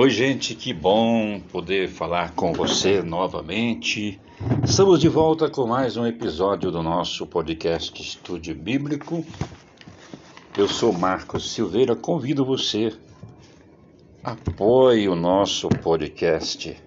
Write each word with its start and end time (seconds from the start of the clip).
Oi, 0.00 0.10
gente, 0.10 0.54
que 0.54 0.72
bom 0.72 1.40
poder 1.50 1.88
falar 1.88 2.30
com 2.30 2.52
você 2.52 3.02
novamente. 3.02 4.20
Estamos 4.64 5.00
de 5.00 5.08
volta 5.08 5.50
com 5.50 5.66
mais 5.66 5.96
um 5.96 6.06
episódio 6.06 6.70
do 6.70 6.84
nosso 6.84 7.26
podcast 7.26 8.00
Estúdio 8.00 8.54
Bíblico. 8.54 9.26
Eu 10.56 10.68
sou 10.68 10.92
Marcos 10.92 11.50
Silveira, 11.50 11.96
convido 11.96 12.44
você 12.44 12.96
apoie 14.22 15.08
o 15.08 15.16
nosso 15.16 15.68
podcast 15.68 16.80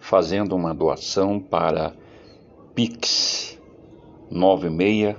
fazendo 0.00 0.56
uma 0.56 0.74
doação 0.74 1.38
para 1.38 1.94
Pix 2.74 3.60
96 4.30 5.14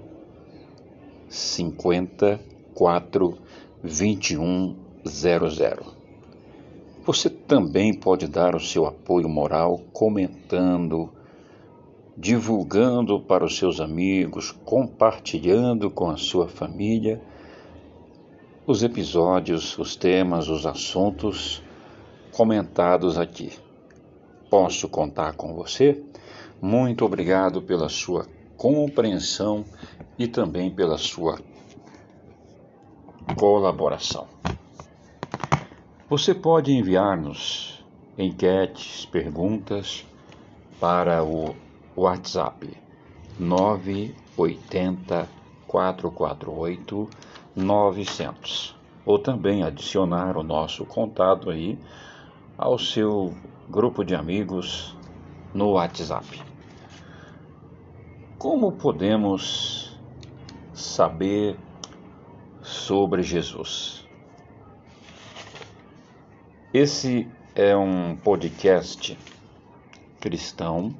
54 1.30 3.38
2100. 3.84 6.03
Você 7.05 7.30
também 7.30 7.93
pode 7.93 8.27
dar 8.27 8.55
o 8.55 8.62
seu 8.62 8.85
apoio 8.85 9.27
moral 9.27 9.81
comentando, 9.91 11.09
divulgando 12.17 13.20
para 13.20 13.43
os 13.43 13.57
seus 13.57 13.81
amigos, 13.81 14.52
compartilhando 14.63 15.91
com 15.91 16.09
a 16.09 16.16
sua 16.16 16.48
família 16.48 17.21
os 18.66 18.84
episódios, 18.84 19.77
os 19.77 19.98
temas, 19.98 20.48
os 20.48 20.66
assuntos 20.66 21.62
comentados 22.31 23.17
aqui. 23.17 23.51
Posso 24.49 24.88
contar 24.88 25.34
com 25.34 25.54
você? 25.54 26.01
Muito 26.62 27.04
obrigado 27.04 27.62
pela 27.62 27.90
sua 27.90 28.26
compreensão 28.55 29.65
e 30.17 30.26
também 30.26 30.71
pela 30.71 30.98
sua 30.98 31.38
colaboração. 33.35 34.33
Você 36.09 36.35
pode 36.35 36.73
enviar-nos 36.73 37.81
enquetes, 38.17 39.05
perguntas 39.05 40.05
para 40.77 41.23
o 41.23 41.55
WhatsApp 41.95 42.76
980 43.40 45.29
448 45.65 47.10
900 47.55 48.76
ou 49.05 49.18
também 49.18 49.63
adicionar 49.63 50.35
o 50.37 50.43
nosso 50.43 50.85
contato 50.85 51.49
aí 51.49 51.79
ao 52.57 52.77
seu 52.77 53.34
grupo 53.70 54.04
de 54.04 54.13
amigos 54.13 54.98
no 55.54 55.71
WhatsApp. 55.71 56.43
Como 58.38 58.73
podemos 58.73 59.98
saber 60.73 61.57
sobre 62.62 63.23
Jesus? 63.23 64.03
Esse 66.74 67.28
é 67.53 67.78
um 67.78 68.16
podcast 68.16 69.16
cristão 70.19 70.91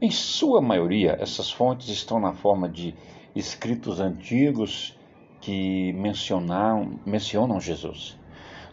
Em 0.00 0.12
sua 0.12 0.60
maioria, 0.60 1.16
essas 1.18 1.50
fontes 1.50 1.88
estão 1.88 2.20
na 2.20 2.34
forma 2.34 2.68
de 2.68 2.94
escritos 3.34 3.98
antigos 3.98 4.96
que 5.40 5.92
mencionam, 5.94 7.00
mencionam 7.04 7.60
Jesus. 7.60 8.16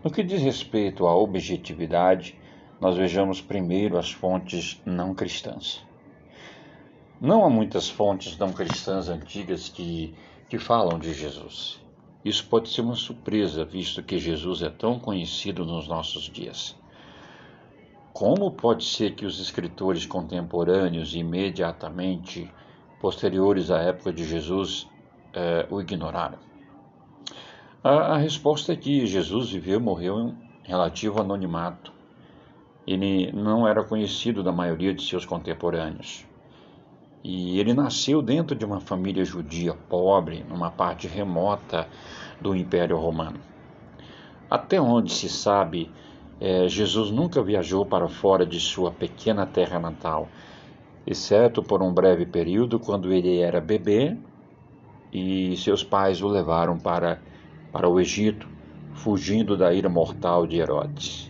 No 0.04 0.12
que 0.12 0.22
diz 0.22 0.40
respeito 0.44 1.08
à 1.08 1.16
objetividade, 1.16 2.38
nós 2.80 2.96
vejamos 2.96 3.42
primeiro 3.42 3.98
as 3.98 4.12
fontes 4.12 4.80
não 4.86 5.16
cristãs. 5.16 5.84
Não 7.20 7.44
há 7.44 7.50
muitas 7.50 7.90
fontes 7.90 8.38
não 8.38 8.54
cristãs 8.54 9.10
antigas 9.10 9.68
que, 9.68 10.14
que 10.48 10.60
falam 10.60 11.00
de 11.00 11.12
Jesus. 11.12 11.87
Isso 12.28 12.46
pode 12.46 12.68
ser 12.68 12.82
uma 12.82 12.94
surpresa, 12.94 13.64
visto 13.64 14.04
que 14.04 14.20
Jesus 14.20 14.62
é 14.62 14.70
tão 14.70 15.00
conhecido 15.00 15.64
nos 15.64 15.88
nossos 15.88 16.24
dias. 16.24 16.76
Como 18.12 18.52
pode 18.52 18.84
ser 18.84 19.16
que 19.16 19.26
os 19.26 19.40
escritores 19.40 20.06
contemporâneos 20.06 21.16
imediatamente 21.16 22.52
posteriores 23.00 23.72
à 23.72 23.80
época 23.80 24.12
de 24.12 24.26
Jesus 24.26 24.90
eh, 25.34 25.66
o 25.72 25.80
ignoraram? 25.80 26.38
A, 27.82 28.16
a 28.16 28.18
resposta 28.18 28.74
é 28.74 28.76
que 28.76 29.06
Jesus 29.06 29.50
viveu 29.50 29.80
e 29.80 29.84
morreu 29.84 30.20
em 30.20 30.38
relativo 30.64 31.22
anonimato. 31.22 31.94
Ele 32.86 33.32
não 33.32 33.66
era 33.66 33.86
conhecido 33.86 34.44
da 34.44 34.52
maioria 34.52 34.94
de 34.94 35.02
seus 35.02 35.26
contemporâneos. 35.26 36.26
E 37.30 37.60
ele 37.60 37.74
nasceu 37.74 38.22
dentro 38.22 38.56
de 38.56 38.64
uma 38.64 38.80
família 38.80 39.26
judia 39.26 39.74
pobre, 39.90 40.46
numa 40.48 40.72
parte 40.72 41.10
remota 41.10 41.86
do 42.40 42.56
Império 42.56 42.96
Romano. 42.96 43.38
Até 44.50 44.80
onde 44.80 45.12
se 45.12 45.28
sabe, 45.28 45.92
é, 46.40 46.70
Jesus 46.70 47.12
nunca 47.12 47.44
viajou 47.44 47.86
para 47.86 48.08
fora 48.08 48.46
de 48.46 48.62
sua 48.62 48.92
pequena 48.92 49.46
terra 49.46 49.78
natal, 49.78 50.30
exceto 51.06 51.62
por 51.62 51.84
um 51.84 51.94
breve 51.94 52.26
período 52.26 52.80
quando 52.80 53.12
ele 53.12 53.40
era 53.40 53.60
bebê 53.60 54.16
e 55.12 55.54
seus 55.58 55.84
pais 55.84 56.22
o 56.22 56.30
levaram 56.30 56.80
para, 56.80 57.22
para 57.74 57.90
o 57.90 58.00
Egito, 58.00 58.48
fugindo 58.94 59.58
da 59.58 59.74
ira 59.74 59.90
mortal 59.90 60.48
de 60.48 60.62
Herodes. 60.62 61.27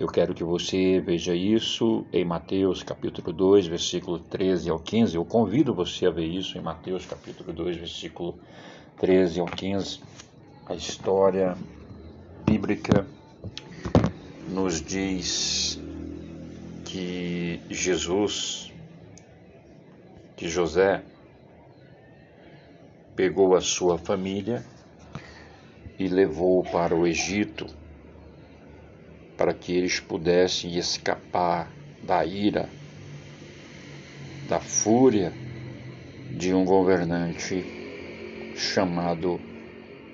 Eu 0.00 0.08
quero 0.08 0.32
que 0.32 0.42
você 0.42 0.98
veja 0.98 1.34
isso 1.34 2.06
em 2.10 2.24
Mateus 2.24 2.82
capítulo 2.82 3.34
2, 3.34 3.66
versículo 3.66 4.18
13 4.18 4.70
ao 4.70 4.78
15. 4.78 5.14
Eu 5.14 5.26
convido 5.26 5.74
você 5.74 6.06
a 6.06 6.10
ver 6.10 6.24
isso 6.24 6.56
em 6.56 6.62
Mateus 6.62 7.04
capítulo 7.04 7.52
2, 7.52 7.76
versículo 7.76 8.34
13 8.98 9.40
ao 9.40 9.46
15. 9.46 10.00
A 10.64 10.74
história 10.74 11.54
bíblica 12.46 13.06
nos 14.48 14.80
diz 14.80 15.78
que 16.86 17.60
Jesus, 17.68 18.72
que 20.34 20.48
José, 20.48 21.04
pegou 23.14 23.54
a 23.54 23.60
sua 23.60 23.98
família 23.98 24.64
e 25.98 26.08
levou 26.08 26.64
para 26.64 26.96
o 26.96 27.06
Egito 27.06 27.66
para 29.40 29.54
que 29.54 29.72
eles 29.72 29.98
pudessem 29.98 30.76
escapar 30.76 31.72
da 32.02 32.22
ira, 32.26 32.68
da 34.46 34.60
fúria 34.60 35.32
de 36.30 36.52
um 36.52 36.62
governante 36.62 38.52
chamado 38.54 39.40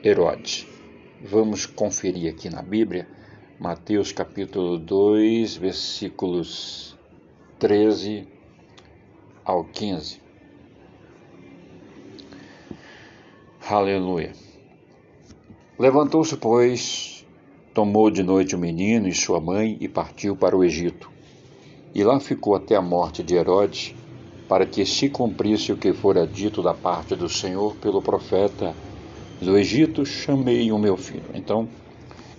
Herodes. 0.05 0.69
Vamos 1.21 1.67
conferir 1.67 2.33
aqui 2.33 2.49
na 2.49 2.63
Bíblia 2.63 3.09
Mateus 3.59 4.13
capítulo 4.13 4.79
2, 4.79 5.57
versículos 5.57 6.97
13 7.59 8.29
ao 9.45 9.65
15. 9.65 10.21
Aleluia. 13.69 14.33
Levantou-se, 15.77 16.37
pois, 16.37 17.16
tomou 17.77 18.11
de 18.11 18.23
noite 18.23 18.57
o 18.57 18.59
menino 18.59 19.07
e 19.07 19.13
sua 19.13 19.39
mãe 19.39 19.77
e 19.83 19.87
partiu 19.87 20.35
para 20.35 20.57
o 20.57 20.65
Egito. 20.65 21.11
E 21.95 22.03
lá 22.03 22.19
ficou 22.19 22.55
até 22.55 22.75
a 22.75 22.81
morte 22.81 23.23
de 23.23 23.35
Herodes, 23.35 23.95
para 24.49 24.65
que 24.65 24.87
se 24.87 25.11
cumprisse 25.11 25.73
o 25.73 25.77
que 25.77 25.93
fora 25.93 26.27
dito 26.27 26.63
da 26.63 26.73
parte 26.73 27.15
do 27.15 27.29
Senhor 27.29 27.77
pelo 27.77 28.01
profeta 28.01 28.75
do 29.43 29.59
Egito, 29.59 30.07
chamei 30.07 30.73
o 30.73 30.79
meu 30.79 30.97
filho. 30.97 31.27
Então, 31.35 31.69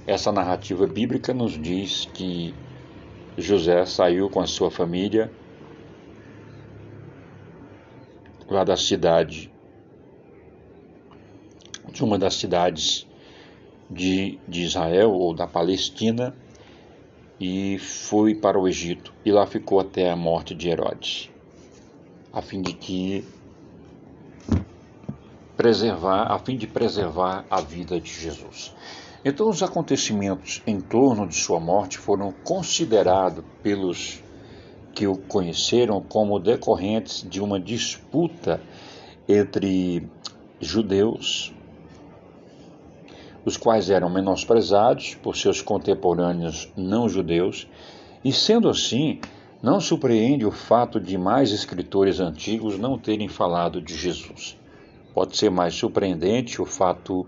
essa 0.07 0.31
narrativa 0.31 0.87
bíblica 0.87 1.35
nos 1.35 1.51
diz 1.51 2.09
que 2.15 2.51
José 3.37 3.85
saiu 3.85 4.31
com 4.31 4.39
a 4.39 4.47
sua 4.47 4.71
família 4.71 5.31
lá 8.49 8.63
da 8.63 8.75
cidade 8.75 9.53
de 11.91 12.03
uma 12.03 12.17
das 12.17 12.33
cidades 12.33 13.06
de, 13.89 14.39
de 14.47 14.63
Israel 14.63 15.11
ou 15.11 15.33
da 15.33 15.47
Palestina 15.47 16.35
e 17.39 17.77
foi 17.79 18.35
para 18.35 18.59
o 18.59 18.67
Egito 18.67 19.13
e 19.23 19.31
lá 19.31 19.45
ficou 19.45 19.79
até 19.79 20.09
a 20.09 20.15
morte 20.15 20.55
de 20.55 20.69
Herodes, 20.69 21.29
a 22.33 22.41
fim 22.41 22.61
de 22.61 22.73
que 22.73 23.23
preservar, 25.55 26.31
a 26.31 26.39
fim 26.39 26.55
de 26.55 26.67
preservar 26.67 27.45
a 27.49 27.61
vida 27.61 27.99
de 27.99 28.11
Jesus. 28.11 28.73
Então 29.23 29.49
os 29.49 29.63
acontecimentos 29.63 30.61
em 30.65 30.79
torno 30.79 31.27
de 31.27 31.35
sua 31.35 31.59
morte 31.59 31.97
foram 31.97 32.31
considerados 32.43 33.43
pelos 33.61 34.23
que 34.93 35.07
o 35.07 35.15
conheceram 35.15 36.01
como 36.01 36.39
decorrentes 36.39 37.27
de 37.27 37.41
uma 37.41 37.59
disputa 37.59 38.61
entre 39.27 40.07
judeus 40.59 41.53
os 43.47 43.55
quais 43.55 43.89
eram 43.89 44.09
menosprezados 44.09 45.15
por 45.15 45.37
seus 45.37 45.61
contemporâneos 45.61 46.69
não-judeus, 46.75 47.65
e 48.21 48.29
sendo 48.29 48.67
assim, 48.67 49.21
não 49.63 49.79
surpreende 49.79 50.45
o 50.45 50.51
fato 50.51 50.99
de 50.99 51.17
mais 51.17 51.51
escritores 51.51 52.19
antigos 52.19 52.77
não 52.77 52.97
terem 52.97 53.29
falado 53.29 53.81
de 53.81 53.95
Jesus. 53.95 54.57
Pode 55.13 55.37
ser 55.37 55.49
mais 55.49 55.73
surpreendente 55.73 56.61
o 56.61 56.65
fato 56.65 57.25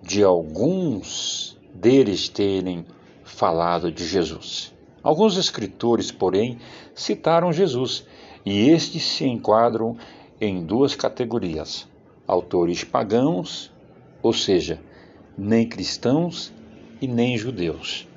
de 0.00 0.22
alguns 0.22 1.58
deles 1.74 2.28
terem 2.28 2.86
falado 3.24 3.90
de 3.90 4.06
Jesus. 4.06 4.72
Alguns 5.02 5.36
escritores, 5.36 6.12
porém, 6.12 6.58
citaram 6.94 7.52
Jesus, 7.52 8.06
e 8.44 8.70
estes 8.70 9.02
se 9.02 9.26
enquadram 9.26 9.96
em 10.40 10.64
duas 10.64 10.94
categorias: 10.94 11.88
autores 12.24 12.84
pagãos, 12.84 13.72
ou 14.22 14.32
seja, 14.32 14.80
nem 15.36 15.68
cristãos 15.68 16.52
e 17.00 17.06
nem 17.06 17.36
judeus, 17.36 18.08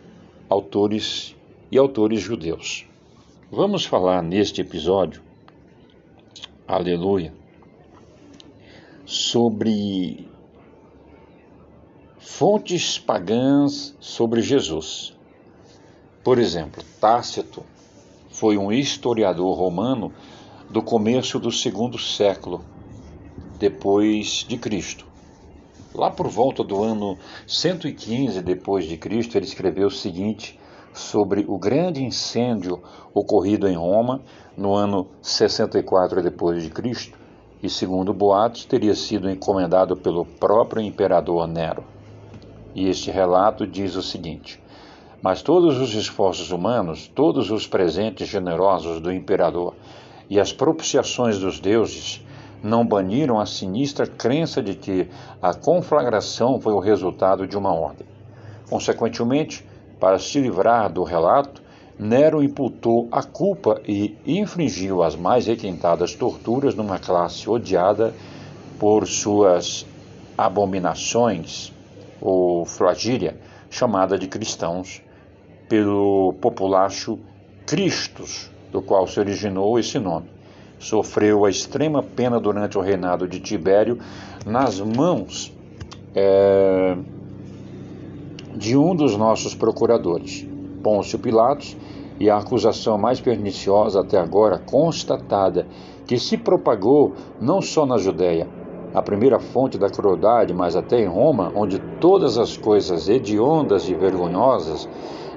autores 0.48 1.36
e 1.72 1.78
autores 1.78 2.22
judeus. 2.22 2.86
Vamos 3.52 3.84
falar 3.84 4.24
neste 4.24 4.62
episódio, 4.62 5.22
aleluia, 6.68 7.34
sobre 9.06 10.30
fontes 12.20 12.98
pagãs 12.98 13.96
sobre 14.00 14.42
Jesus. 14.42 15.18
Por 16.24 16.38
exemplo, 16.38 16.84
Tácito 17.02 17.66
foi 18.30 18.58
um 18.58 18.72
historiador 18.72 19.58
romano 19.58 20.14
do 20.70 20.82
começo 20.82 21.40
do 21.40 21.52
segundo 21.52 21.98
século 21.98 22.64
depois 23.58 24.46
de 24.48 24.58
Cristo. 24.58 25.09
Lá 25.94 26.12
por 26.12 26.28
volta 26.28 26.64
do 26.64 26.84
ano 26.84 27.18
115 27.48 28.42
depois 28.42 28.86
de 28.86 28.96
Cristo, 28.96 29.38
ele 29.38 29.46
escreveu 29.46 29.88
o 29.88 29.92
seguinte 29.92 30.60
sobre 30.94 31.46
o 31.48 31.58
grande 31.58 32.04
incêndio 32.04 32.82
ocorrido 33.14 33.68
em 33.68 33.76
Roma 33.76 34.22
no 34.56 34.74
ano 34.74 35.08
64 35.22 36.22
depois 36.22 36.62
de 36.62 36.70
Cristo, 36.70 37.18
e 37.62 37.70
segundo 37.70 38.14
boatos 38.14 38.66
teria 38.66 38.94
sido 38.94 39.30
encomendado 39.30 39.98
pelo 39.98 40.26
próprio 40.26 40.82
imperador 40.82 41.48
Nero. 41.48 41.84
E 42.76 42.88
este 42.88 43.10
relato 43.10 43.66
diz 43.66 43.96
o 43.96 44.04
seguinte: 44.04 44.62
Mas 45.22 45.42
todos 45.42 45.80
os 45.80 45.94
esforços 45.96 46.52
humanos, 46.52 47.08
todos 47.08 47.50
os 47.50 47.66
presentes 47.66 48.28
generosos 48.28 49.02
do 49.02 49.12
imperador 49.12 49.74
e 50.30 50.40
as 50.40 50.54
propiciações 50.54 51.40
dos 51.40 51.60
deuses 51.60 52.24
não 52.64 52.86
baniram 52.86 53.40
a 53.40 53.46
sinistra 53.46 54.06
crença 54.06 54.62
de 54.62 54.76
que 54.76 55.08
a 55.42 55.54
conflagração 55.54 56.60
foi 56.60 56.74
o 56.74 56.80
resultado 56.80 57.48
de 57.48 57.58
uma 57.58 57.74
ordem. 57.74 58.06
Consequentemente, 58.70 59.66
para 60.00 60.20
se 60.20 60.40
livrar 60.40 60.92
do 60.92 61.04
relato, 61.04 61.62
Nero 61.98 62.42
imputou 62.42 63.10
a 63.12 63.22
culpa 63.22 63.82
e 63.86 64.18
infringiu 64.26 65.04
as 65.04 65.16
mais 65.16 65.48
requintadas 65.48 66.16
torturas 66.16 66.74
numa 66.74 66.98
classe 66.98 67.50
odiada 67.50 68.14
por 68.80 69.06
suas 69.06 69.86
abominações 70.38 71.74
ou 72.22 72.66
flagília, 72.66 73.38
chamada 73.70 74.18
de 74.18 74.28
cristãos, 74.28 75.02
pelo 75.68 76.34
populacho 76.40 77.20
Cristos, 77.66 78.50
do 78.72 78.82
qual 78.82 79.06
se 79.06 79.20
originou 79.20 79.78
esse 79.78 80.00
nome 80.00 80.39
sofreu 80.80 81.46
a 81.46 81.50
extrema 81.50 82.02
pena 82.02 82.40
durante 82.40 82.78
o 82.78 82.82
reinado 82.82 83.28
de 83.28 83.40
Tibério 83.40 84.00
nas 84.46 84.80
mãos 84.80 85.54
é, 86.16 86.98
de 88.56 88.76
um 88.76 88.96
dos 88.96 89.16
nossos 89.16 89.54
procuradores, 89.54 90.48
Pôncio 90.82 91.20
Pilatos, 91.20 91.78
e 92.20 92.30
a 92.30 92.38
acusação 92.38 92.98
mais 92.98 93.22
perniciosa 93.22 94.02
até 94.02 94.18
agora 94.18 94.58
constatada, 94.58 95.66
que 96.06 96.18
se 96.18 96.38
propagou 96.38 97.14
não 97.40 97.62
só 97.62 97.86
na 97.86 97.98
Judéia, 97.98 98.48
a 98.94 99.02
primeira 99.02 99.40
fonte 99.40 99.78
da 99.78 99.90
crueldade, 99.90 100.54
mas 100.54 100.76
até 100.76 101.00
em 101.00 101.08
Roma, 101.08 101.52
onde 101.56 101.80
todas 102.02 102.38
as 102.38 102.58
coisas 102.58 103.08
hediondas 103.08 103.88
e 103.88 103.94
vergonhosas 103.94 104.90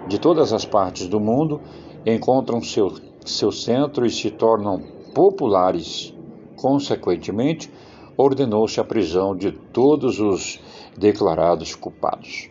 de 0.09 0.19
todas 0.19 0.53
as 0.53 0.65
partes 0.65 1.07
do 1.07 1.21
mundo 1.21 1.61
encontram 2.05 2.61
seu, 2.63 2.93
seu 3.25 3.53
centro 3.53 4.05
e 4.05 4.11
se 4.11 4.31
tornam 4.31 4.83
populares. 5.15 6.15
Consequentemente, 6.57 7.71
ordenou-se 8.17 8.79
a 8.81 8.85
prisão 8.85 9.35
de 9.35 9.53
todos 9.53 10.21
os 10.21 10.61
declarados 10.97 11.75
culpados. 11.75 12.51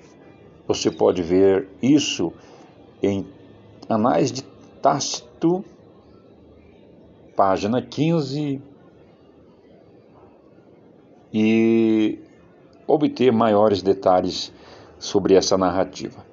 Você 0.67 0.89
pode 0.89 1.21
ver 1.21 1.67
isso 1.81 2.31
em 3.01 3.25
Anais 3.89 4.31
de 4.31 4.43
Tácito, 4.81 5.63
página 7.35 7.81
15, 7.81 8.61
e 11.33 12.19
obter 12.87 13.31
maiores 13.31 13.81
detalhes 13.81 14.51
sobre 14.99 15.35
essa 15.35 15.57
narrativa. 15.57 16.25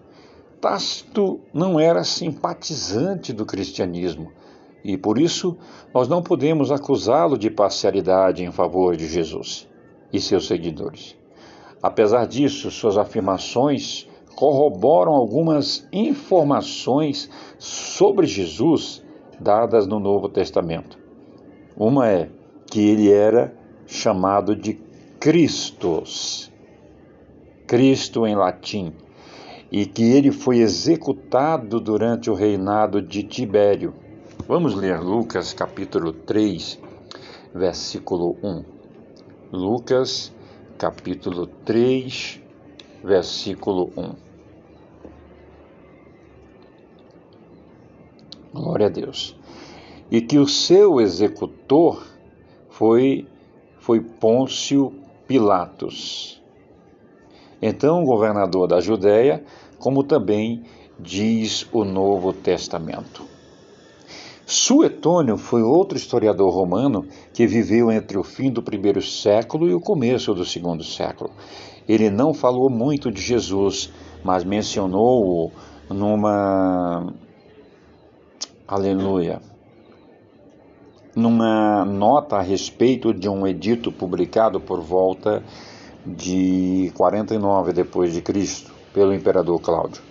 Tácito 0.61 1.40
não 1.54 1.78
era 1.78 2.02
simpatizante 2.02 3.32
do 3.32 3.47
cristianismo, 3.47 4.32
e 4.88 4.97
por 4.97 5.18
isso 5.18 5.54
nós 5.92 6.09
não 6.09 6.23
podemos 6.23 6.73
acusá-lo 6.73 7.37
de 7.37 7.50
parcialidade 7.50 8.42
em 8.42 8.50
favor 8.50 8.97
de 8.97 9.07
Jesus 9.07 9.68
e 10.11 10.18
seus 10.18 10.47
seguidores. 10.47 11.14
Apesar 11.83 12.26
disso, 12.26 12.71
suas 12.71 12.97
afirmações 12.97 14.09
corroboram 14.35 15.12
algumas 15.12 15.87
informações 15.92 17.28
sobre 17.59 18.26
Jesus 18.26 19.04
dadas 19.38 19.87
no 19.87 20.00
Novo 20.00 20.26
Testamento. 20.26 20.99
Uma 21.76 22.09
é 22.09 22.30
que 22.64 22.80
ele 22.80 23.12
era 23.12 23.54
chamado 23.87 24.57
de 24.57 24.80
Christos, 25.21 26.50
Cristo 27.66 28.26
em 28.26 28.35
latim, 28.35 28.95
e 29.71 29.85
que 29.85 30.02
ele 30.02 30.33
foi 30.33 30.61
executado 30.61 31.78
durante 31.78 32.30
o 32.30 32.35
reinado 32.35 33.02
de 33.02 33.23
Tibério 33.23 34.08
Vamos 34.49 34.75
ler 34.75 34.99
Lucas 34.99 35.52
capítulo 35.52 36.11
3, 36.11 36.81
versículo 37.55 38.35
1. 38.43 38.64
Lucas 39.52 40.33
capítulo 40.78 41.47
3, 41.67 42.40
versículo 43.05 43.93
1. 43.95 44.14
Glória 48.55 48.87
a 48.87 48.88
Deus. 48.88 49.37
E 50.11 50.23
que 50.23 50.38
o 50.38 50.49
seu 50.49 50.99
executor 50.99 52.02
foi 52.71 53.28
foi 53.81 54.00
Pôncio 54.00 54.95
Pilatos. 55.26 56.43
Então, 57.61 58.02
governador 58.02 58.67
da 58.67 58.81
Judéia, 58.81 59.45
como 59.78 60.02
também 60.02 60.64
diz 60.99 61.69
o 61.71 61.85
Novo 61.85 62.33
Testamento. 62.33 63.37
Suetônio 64.50 65.37
foi 65.37 65.62
outro 65.62 65.99
historiador 65.99 66.50
romano 66.50 67.07
que 67.35 67.47
viveu 67.47 67.93
entre 67.93 68.17
o 68.17 68.25
fim 68.25 68.50
do 68.50 68.62
primeiro 68.62 69.02
século 69.02 69.69
e 69.69 69.75
o 69.75 69.81
começo 69.81 70.33
do 70.33 70.43
segundo 70.43 70.83
século. 70.83 71.31
Ele 71.87 72.09
não 72.09 72.33
falou 72.33 72.71
muito 72.71 73.12
de 73.12 73.21
Jesus, 73.21 73.93
mas 74.25 74.45
mencionou-o 74.45 75.52
numa. 75.90 77.12
Aleluia. 78.67 79.43
Numa 81.14 81.85
nota 81.85 82.37
a 82.37 82.43
respeito 82.43 83.12
de 83.12 83.28
um 83.28 83.47
edito 83.47 83.93
publicado 83.93 84.59
por 84.59 84.81
volta 84.81 85.45
de 86.07 86.90
49 86.97 87.75
depois 87.75 88.14
de 88.14 88.23
Cristo 88.23 88.73
pelo 88.95 89.12
imperador 89.12 89.61
Cláudio. 89.61 90.08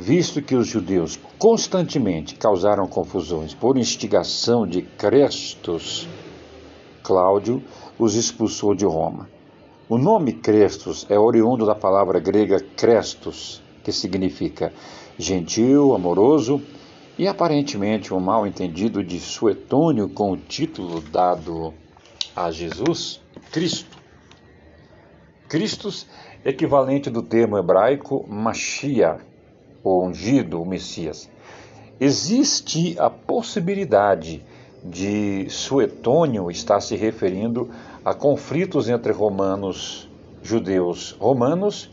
Visto 0.00 0.40
que 0.40 0.54
os 0.54 0.68
judeus 0.68 1.18
constantemente 1.40 2.36
causaram 2.36 2.86
confusões 2.86 3.52
por 3.52 3.76
instigação 3.76 4.64
de 4.64 4.80
Crestos, 4.80 6.06
Cláudio 7.02 7.60
os 7.98 8.14
expulsou 8.14 8.76
de 8.76 8.84
Roma. 8.84 9.28
O 9.88 9.98
nome 9.98 10.34
Crestos 10.34 11.04
é 11.10 11.18
oriundo 11.18 11.66
da 11.66 11.74
palavra 11.74 12.20
grega 12.20 12.60
Crestos, 12.76 13.60
que 13.82 13.90
significa 13.90 14.72
gentil, 15.18 15.92
amoroso, 15.92 16.62
e 17.18 17.26
aparentemente 17.26 18.14
um 18.14 18.20
mal 18.20 18.46
entendido 18.46 19.02
de 19.02 19.18
Suetônio 19.18 20.08
com 20.08 20.30
o 20.30 20.36
título 20.36 21.00
dado 21.00 21.74
a 22.36 22.52
Jesus, 22.52 23.20
Cristo. 23.50 23.98
Cristos, 25.48 26.06
equivalente 26.44 27.10
do 27.10 27.20
termo 27.20 27.58
hebraico 27.58 28.24
Mashiach, 28.28 29.26
o 29.82 30.04
ungido, 30.04 30.60
o 30.60 30.66
Messias. 30.66 31.30
Existe 32.00 32.98
a 32.98 33.10
possibilidade 33.10 34.44
de 34.84 35.48
Suetônio 35.50 36.50
estar 36.50 36.80
se 36.80 36.94
referindo 36.96 37.68
a 38.04 38.14
conflitos 38.14 38.88
entre 38.88 39.12
romanos, 39.12 40.08
judeus 40.42 41.16
romanos 41.18 41.90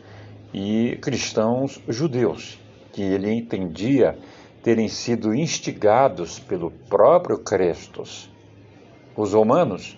e 0.54 0.98
cristãos 1.01 1.82
judeus, 1.88 2.60
que 2.94 3.01
ele 3.01 3.32
entendia 3.32 4.18
terem 4.63 4.88
sido 4.88 5.34
instigados 5.34 6.39
pelo 6.39 6.72
próprio 6.72 7.39
Crestos. 7.39 8.30
Os 9.15 9.34
romanos 9.34 9.98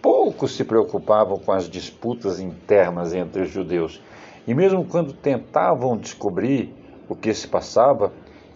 pouco 0.00 0.48
se 0.48 0.64
preocupavam 0.64 1.38
com 1.38 1.52
as 1.52 1.68
disputas 1.68 2.40
internas 2.40 3.14
entre 3.14 3.42
os 3.42 3.50
judeus, 3.50 4.00
e 4.46 4.54
mesmo 4.54 4.84
quando 4.84 5.12
tentavam 5.12 5.96
descobrir 5.96 6.74
o 7.12 7.16
que 7.16 7.32
se 7.34 7.46
passava, 7.46 8.12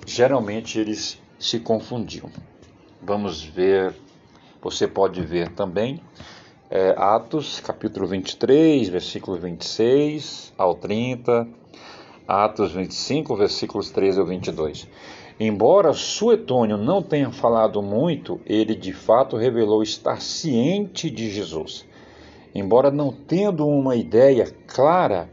geralmente 0.07 0.79
eles 0.79 1.21
se 1.39 1.61
confundiam. 1.61 2.31
Vamos 3.03 3.45
ver, 3.45 3.95
você 4.63 4.89
pode 4.89 5.21
ver 5.21 5.51
também 5.51 6.01
é, 6.71 6.95
Atos, 6.97 7.61
capítulo 7.61 8.07
23, 8.07 8.89
versículo 8.89 9.37
26 9.37 10.55
ao 10.57 10.75
30, 10.75 11.47
Atos 12.27 12.73
25, 12.73 13.37
versículos 13.37 13.91
13 13.91 14.21
ao 14.21 14.27
22. 14.27 14.89
Embora 15.39 15.93
Suetônio 15.93 16.79
não 16.79 17.03
tenha 17.03 17.31
falado 17.31 17.83
muito, 17.83 18.41
ele 18.47 18.75
de 18.75 18.95
fato 18.95 19.37
revelou 19.37 19.83
estar 19.83 20.21
ciente 20.23 21.11
de 21.11 21.31
Jesus. 21.31 21.87
Embora 22.55 22.91
não 22.91 23.13
tendo 23.13 23.67
uma 23.69 23.95
ideia 23.95 24.51
clara 24.67 25.29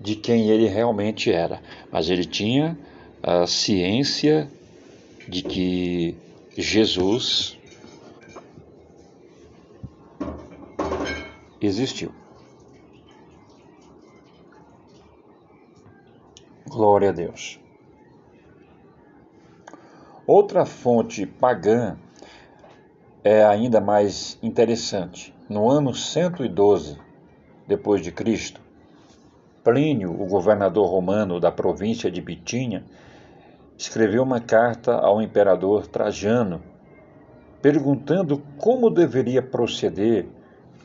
de 0.00 0.16
quem 0.16 0.50
ele 0.50 0.68
realmente 0.68 1.32
era, 1.32 1.60
mas 1.90 2.08
ele 2.08 2.24
tinha 2.24 2.78
a 3.22 3.46
ciência 3.46 4.50
de 5.28 5.42
que 5.42 6.16
Jesus 6.56 7.58
existiu. 11.60 12.12
Glória 16.68 17.10
a 17.10 17.12
Deus. 17.12 17.58
Outra 20.26 20.66
fonte 20.66 21.24
pagã 21.24 21.96
é 23.22 23.44
ainda 23.44 23.80
mais 23.80 24.38
interessante. 24.42 25.34
No 25.48 25.70
ano 25.70 25.94
112 25.94 26.98
depois 27.66 28.02
de 28.02 28.12
Cristo, 28.12 28.60
Plínio, 29.66 30.12
o 30.12 30.26
governador 30.26 30.88
romano 30.88 31.40
da 31.40 31.50
província 31.50 32.08
de 32.08 32.20
Bitínia, 32.20 32.84
escreveu 33.76 34.22
uma 34.22 34.38
carta 34.38 34.94
ao 34.94 35.20
imperador 35.20 35.88
Trajano, 35.88 36.62
perguntando 37.60 38.40
como 38.58 38.88
deveria 38.88 39.42
proceder 39.42 40.28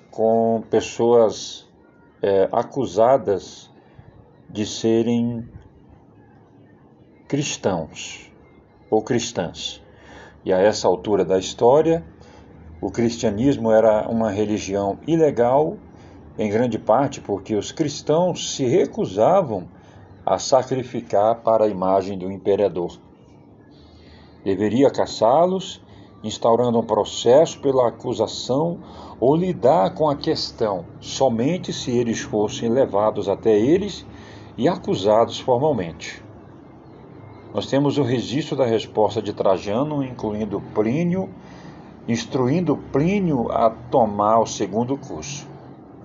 com 0.09 0.63
pessoas 0.67 1.69
é, 2.23 2.50
acusadas 2.51 3.69
de 4.50 4.65
serem 4.65 5.47
cristãos 7.27 8.31
ou 8.89 9.03
cristãs. 9.03 9.79
E 10.43 10.51
a 10.51 10.57
essa 10.57 10.88
altura 10.88 11.23
da 11.23 11.38
história, 11.38 12.03
o 12.81 12.89
cristianismo 12.89 13.71
era 13.71 14.09
uma 14.09 14.31
religião 14.31 14.97
ilegal 15.05 15.77
em 16.38 16.50
grande 16.50 16.79
parte 16.79 17.19
porque 17.19 17.55
os 17.55 17.71
cristãos 17.71 18.55
se 18.55 18.65
recusavam 18.65 19.67
a 20.25 20.38
sacrificar 20.38 21.35
para 21.41 21.65
a 21.65 21.67
imagem 21.67 22.17
do 22.17 22.31
imperador. 22.31 22.97
Deveria 24.43 24.89
caçá-los, 24.89 25.81
instaurando 26.23 26.79
um 26.79 26.85
processo 26.85 27.59
pela 27.59 27.88
acusação 27.88 28.79
ou 29.19 29.35
lidar 29.35 29.93
com 29.93 30.09
a 30.09 30.15
questão 30.15 30.85
somente 31.00 31.73
se 31.73 31.91
eles 31.91 32.19
fossem 32.19 32.69
levados 32.69 33.27
até 33.27 33.57
eles 33.57 34.05
e 34.57 34.67
acusados 34.67 35.39
formalmente. 35.39 36.23
Nós 37.53 37.67
temos 37.67 37.97
o 37.97 38.03
registro 38.03 38.55
da 38.55 38.65
resposta 38.65 39.21
de 39.21 39.33
Trajano, 39.33 40.03
incluindo 40.03 40.61
Plínio, 40.73 41.29
instruindo 42.07 42.77
Plínio 42.77 43.51
a 43.51 43.69
tomar 43.69 44.39
o 44.39 44.45
segundo 44.45 44.97
curso. 44.97 45.50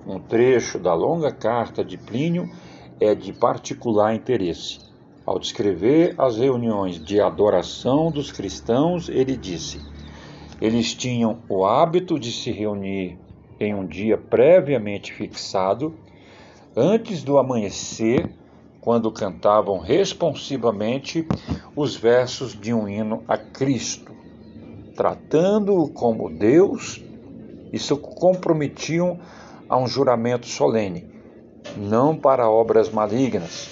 Um 0.07 0.19
trecho 0.19 0.79
da 0.79 0.93
longa 0.93 1.33
carta 1.33 1.83
de 1.83 1.97
Plínio 1.97 2.49
é 2.97 3.13
de 3.13 3.33
particular 3.33 4.15
interesse. 4.15 4.79
Ao 5.25 5.37
descrever 5.37 6.15
as 6.17 6.37
reuniões 6.37 7.03
de 7.03 7.19
adoração 7.19 8.09
dos 8.09 8.31
cristãos, 8.31 9.09
ele 9.09 9.35
disse: 9.35 9.81
eles 10.61 10.93
tinham 10.93 11.39
o 11.49 11.65
hábito 11.65 12.17
de 12.17 12.31
se 12.31 12.51
reunir 12.51 13.19
em 13.59 13.75
um 13.75 13.85
dia 13.85 14.17
previamente 14.17 15.11
fixado, 15.11 15.93
antes 16.73 17.21
do 17.21 17.37
amanhecer, 17.37 18.29
quando 18.79 19.11
cantavam 19.11 19.77
responsivamente 19.77 21.27
os 21.75 21.97
versos 21.97 22.57
de 22.57 22.73
um 22.73 22.87
hino 22.87 23.23
a 23.27 23.37
Cristo, 23.37 24.13
tratando-o 24.95 25.89
como 25.89 26.29
Deus 26.29 27.03
e 27.73 27.77
se 27.77 27.93
comprometiam 27.97 29.19
a 29.69 29.77
um 29.77 29.87
juramento 29.87 30.47
solene, 30.47 31.09
não 31.75 32.15
para 32.15 32.49
obras 32.49 32.89
malignas, 32.89 33.69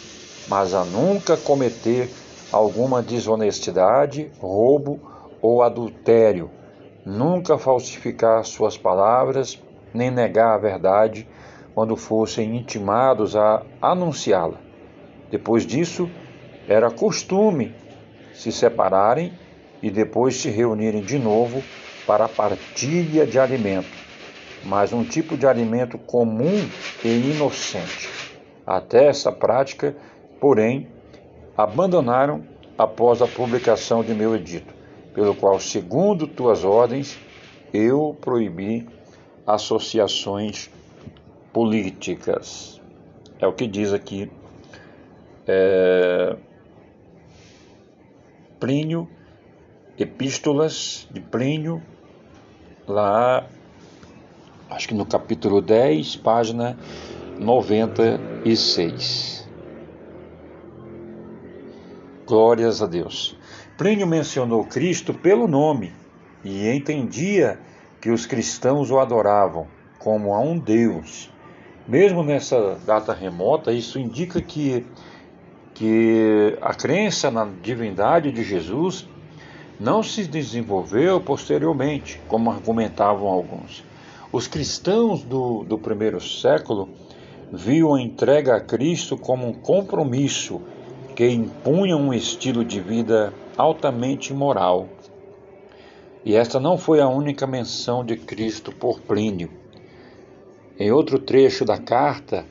mas 0.49 0.73
a 0.73 0.83
nunca 0.83 1.37
cometer 1.37 2.09
alguma 2.51 3.01
desonestidade, 3.01 4.31
roubo 4.39 4.99
ou 5.41 5.61
adultério, 5.63 6.49
nunca 7.05 7.57
falsificar 7.57 8.43
suas 8.43 8.77
palavras, 8.77 9.61
nem 9.93 10.11
negar 10.11 10.55
a 10.55 10.57
verdade 10.57 11.27
quando 11.73 11.95
fossem 11.95 12.55
intimados 12.57 13.35
a 13.35 13.63
anunciá-la. 13.81 14.59
Depois 15.29 15.65
disso, 15.65 16.09
era 16.67 16.91
costume 16.91 17.73
se 18.33 18.51
separarem 18.51 19.33
e 19.81 19.89
depois 19.89 20.35
se 20.37 20.49
reunirem 20.49 21.01
de 21.01 21.17
novo 21.17 21.61
para 22.07 22.25
a 22.25 22.29
partilha 22.29 23.25
de 23.25 23.39
alimento 23.39 23.94
mas 24.65 24.91
um 24.91 25.03
tipo 25.03 25.37
de 25.37 25.45
alimento 25.45 25.97
comum 25.97 26.67
e 27.03 27.31
inocente. 27.31 28.09
Até 28.65 29.05
essa 29.05 29.31
prática, 29.31 29.95
porém, 30.39 30.87
abandonaram 31.55 32.43
após 32.77 33.21
a 33.21 33.27
publicação 33.27 34.03
de 34.03 34.13
meu 34.13 34.35
edito, 34.35 34.73
pelo 35.13 35.35
qual, 35.35 35.59
segundo 35.59 36.27
tuas 36.27 36.65
ordens, 36.65 37.17
eu 37.73 38.17
proibi 38.19 38.87
associações 39.45 40.69
políticas. 41.53 42.81
É 43.39 43.47
o 43.47 43.53
que 43.53 43.67
diz 43.67 43.93
aqui 43.93 44.29
é, 45.47 46.35
Plínio, 48.59 49.07
Epístolas 49.97 51.07
de 51.11 51.21
Plínio, 51.21 51.81
lá 52.87 53.47
acho 54.75 54.89
que 54.89 54.93
no 54.93 55.05
capítulo 55.05 55.61
10, 55.61 56.17
página 56.17 56.77
96. 57.39 59.47
Glórias 62.27 62.81
a 62.81 62.85
Deus. 62.85 63.37
Plínio 63.77 64.05
mencionou 64.05 64.65
Cristo 64.65 65.13
pelo 65.13 65.47
nome 65.47 65.93
e 66.43 66.67
entendia 66.67 67.57
que 68.01 68.09
os 68.09 68.25
cristãos 68.25 68.91
o 68.91 68.99
adoravam 68.99 69.67
como 69.97 70.33
a 70.33 70.41
um 70.41 70.59
Deus. 70.59 71.31
Mesmo 71.87 72.21
nessa 72.21 72.77
data 72.85 73.13
remota, 73.13 73.71
isso 73.71 73.97
indica 73.97 74.41
que, 74.41 74.85
que 75.73 76.57
a 76.61 76.73
crença 76.73 77.31
na 77.31 77.47
divindade 77.63 78.29
de 78.29 78.43
Jesus 78.43 79.07
não 79.79 80.03
se 80.03 80.27
desenvolveu 80.27 81.21
posteriormente, 81.21 82.19
como 82.27 82.51
argumentavam 82.51 83.29
alguns. 83.29 83.94
Os 84.35 84.49
cristãos 84.49 85.23
do, 85.23 85.63
do 85.63 85.77
primeiro 85.77 86.19
século 86.19 86.89
viam 87.53 87.95
a 87.95 88.01
entrega 88.01 88.57
a 88.57 88.59
Cristo 88.59 89.17
como 89.17 89.47
um 89.47 89.53
compromisso 89.53 90.61
que 91.15 91.25
impunha 91.25 91.95
um 91.95 92.13
estilo 92.13 92.65
de 92.65 92.81
vida 92.81 93.33
altamente 93.55 94.33
imoral. 94.33 94.89
E 96.25 96.35
esta 96.35 96.59
não 96.59 96.77
foi 96.77 96.99
a 96.99 97.07
única 97.07 97.47
menção 97.47 98.03
de 98.03 98.17
Cristo 98.17 98.73
por 98.73 98.99
Plínio. 98.99 99.49
Em 100.77 100.91
outro 100.91 101.17
trecho 101.17 101.63
da 101.63 101.77
carta, 101.77 102.45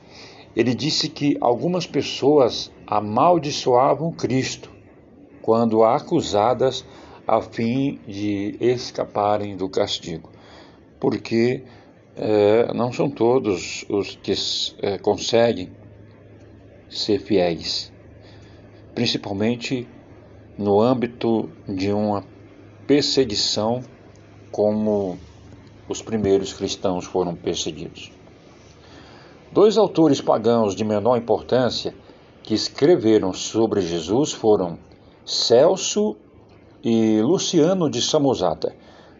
ele 0.57 0.75
disse 0.75 1.11
que 1.11 1.37
algumas 1.39 1.87
pessoas 1.87 2.73
amaldiçoavam 2.87 4.11
Cristo 4.11 4.71
quando 5.43 5.85
acusadas 5.85 6.83
a 7.27 7.43
fim 7.43 8.01
de 8.09 8.57
escaparem 8.59 9.55
do 9.55 9.69
castigo, 9.69 10.31
porque 11.05 11.63
é, 12.17 12.73
não 12.73 12.91
são 12.91 13.11
todos 13.11 13.85
os 13.91 14.17
que 14.23 14.33
é, 14.81 14.97
conseguem 14.97 15.71
ser 16.89 17.19
fiéis, 17.19 17.93
principalmente 18.95 19.87
no 20.57 20.81
âmbito 20.81 21.51
de 21.69 21.93
uma 21.93 22.25
perseguição 22.87 23.83
como 24.51 25.19
os 25.91 26.01
primeiros 26.01 26.55
cristãos 26.55 27.05
foram 27.05 27.35
perseguidos. 27.35 28.11
Dois 29.53 29.77
autores 29.77 30.23
pagãos 30.23 30.75
de 30.75 30.87
menor 30.87 31.19
importância 31.19 31.95
que 32.43 32.55
escreveram 32.55 33.35
sobre 33.35 33.83
Jesus 33.83 34.33
foram 34.33 34.79
Celso 35.23 36.17
e 36.83 37.21
Luciano 37.21 37.91
de 37.91 38.01
Samosata, 38.01 38.75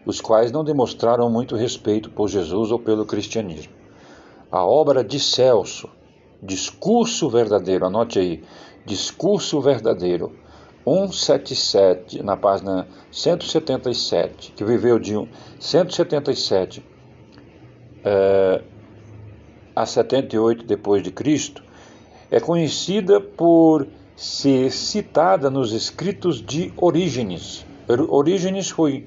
os 0.05 0.21
quais 0.21 0.51
não 0.51 0.63
demonstraram 0.63 1.29
muito 1.29 1.55
respeito 1.55 2.09
por 2.09 2.27
Jesus 2.29 2.71
ou 2.71 2.79
pelo 2.79 3.05
cristianismo. 3.05 3.73
A 4.51 4.63
obra 4.63 5.03
de 5.03 5.19
Celso, 5.19 5.89
Discurso 6.41 7.29
Verdadeiro, 7.29 7.85
anote 7.85 8.19
aí, 8.19 8.43
Discurso 8.85 9.59
Verdadeiro, 9.59 10.31
177, 10.85 12.21
na 12.21 12.37
página 12.37 12.87
177, 13.11 14.53
que 14.55 14.63
viveu 14.63 14.99
de 14.99 15.15
177 15.59 16.85
é, 18.03 18.61
a 19.75 19.85
78 19.85 20.63
depois 20.65 21.01
de 21.01 21.11
Cristo, 21.11 21.63
é 22.29 22.39
conhecida 22.39 23.19
por 23.19 23.87
ser 24.15 24.71
citada 24.71 25.49
nos 25.49 25.73
escritos 25.73 26.39
de 26.39 26.71
Orígenes. 26.77 27.65
Orígenes 28.09 28.69
foi 28.69 29.05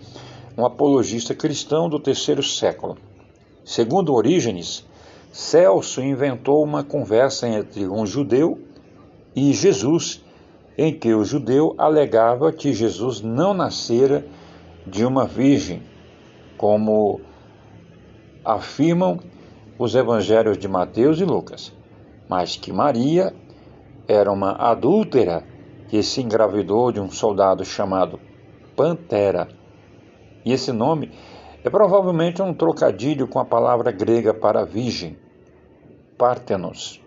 um 0.58 0.66
apologista 0.66 1.36
cristão 1.36 1.88
do 1.88 2.00
terceiro 2.00 2.42
século. 2.42 2.98
Segundo 3.64 4.12
Orígenes, 4.12 4.84
Celso 5.30 6.02
inventou 6.02 6.64
uma 6.64 6.82
conversa 6.82 7.48
entre 7.48 7.86
um 7.86 8.04
judeu 8.04 8.58
e 9.36 9.52
Jesus 9.52 10.20
em 10.76 10.92
que 10.92 11.14
o 11.14 11.24
judeu 11.24 11.76
alegava 11.78 12.52
que 12.52 12.72
Jesus 12.72 13.20
não 13.20 13.54
nascera 13.54 14.26
de 14.84 15.04
uma 15.04 15.26
virgem, 15.26 15.80
como 16.56 17.20
afirmam 18.44 19.20
os 19.78 19.94
evangelhos 19.94 20.58
de 20.58 20.66
Mateus 20.66 21.20
e 21.20 21.24
Lucas, 21.24 21.72
mas 22.28 22.56
que 22.56 22.72
Maria 22.72 23.32
era 24.08 24.32
uma 24.32 24.52
adúltera 24.52 25.44
que 25.88 26.02
se 26.02 26.20
engravidou 26.20 26.90
de 26.90 26.98
um 26.98 27.10
soldado 27.12 27.64
chamado 27.64 28.18
Pantera. 28.74 29.57
E 30.48 30.52
esse 30.52 30.72
nome 30.72 31.12
é 31.62 31.68
provavelmente 31.68 32.40
um 32.40 32.54
trocadilho 32.54 33.28
com 33.28 33.38
a 33.38 33.44
palavra 33.44 33.92
grega 33.92 34.32
para 34.32 34.64
virgem, 34.64 35.14
Partenos. 36.16 37.02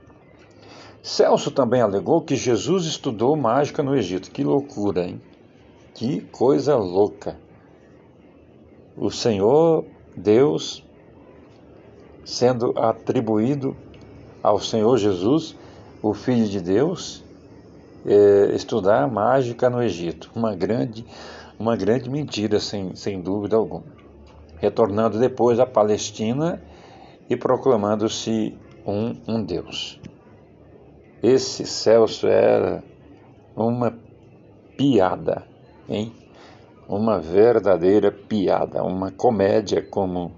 Celso 1.01 1.49
também 1.49 1.81
alegou 1.81 2.21
que 2.21 2.35
Jesus 2.35 2.85
estudou 2.85 3.35
mágica 3.35 3.81
no 3.81 3.95
Egito. 3.95 4.29
Que 4.29 4.43
loucura, 4.43 5.07
hein? 5.07 5.19
Que 5.95 6.21
coisa 6.21 6.75
louca. 6.75 7.35
O 8.95 9.09
Senhor 9.09 9.85
Deus 10.15 10.85
sendo 12.23 12.77
atribuído 12.77 13.75
ao 14.43 14.59
Senhor 14.59 14.95
Jesus, 14.99 15.55
o 15.99 16.13
Filho 16.13 16.45
de 16.45 16.61
Deus, 16.61 17.23
é, 18.05 18.53
estudar 18.53 19.11
mágica 19.11 19.67
no 19.67 19.81
Egito. 19.81 20.29
Uma 20.35 20.53
grande, 20.53 21.03
uma 21.61 21.77
grande 21.77 22.09
mentira, 22.09 22.59
sem, 22.59 22.95
sem 22.95 23.21
dúvida 23.21 23.55
alguma. 23.55 23.83
Retornando 24.57 25.19
depois 25.19 25.59
à 25.59 25.65
Palestina 25.65 26.59
e 27.29 27.37
proclamando-se 27.37 28.57
um, 28.85 29.15
um 29.27 29.43
Deus. 29.43 29.99
Esse 31.21 31.67
Celso 31.67 32.25
era 32.25 32.83
uma 33.55 33.95
piada, 34.75 35.43
hein? 35.87 36.11
Uma 36.89 37.19
verdadeira 37.19 38.11
piada, 38.11 38.83
uma 38.83 39.11
comédia, 39.11 39.83
como, 39.83 40.31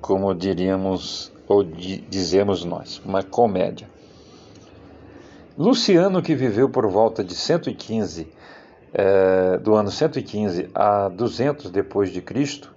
como 0.00 0.34
diríamos 0.34 1.30
ou 1.46 1.62
dizemos 1.62 2.64
nós, 2.64 3.02
uma 3.04 3.22
comédia. 3.22 3.86
Luciano, 5.56 6.22
que 6.22 6.34
viveu 6.34 6.70
por 6.70 6.88
volta 6.88 7.22
de 7.22 7.34
115, 7.34 8.26
eh, 8.96 9.58
do 9.58 9.74
ano 9.74 9.90
115 9.90 10.70
a 10.72 11.08
200 11.08 11.68
depois 11.70 12.10
de 12.10 12.22
Cristo, 12.22 12.72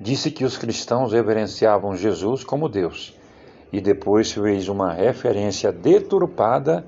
disse 0.00 0.30
que 0.30 0.46
os 0.46 0.56
cristãos 0.56 1.12
reverenciavam 1.12 1.94
Jesus 1.94 2.42
como 2.42 2.70
Deus 2.70 3.14
e 3.70 3.78
depois 3.78 4.32
fez 4.32 4.66
uma 4.68 4.94
referência 4.94 5.70
deturpada 5.70 6.86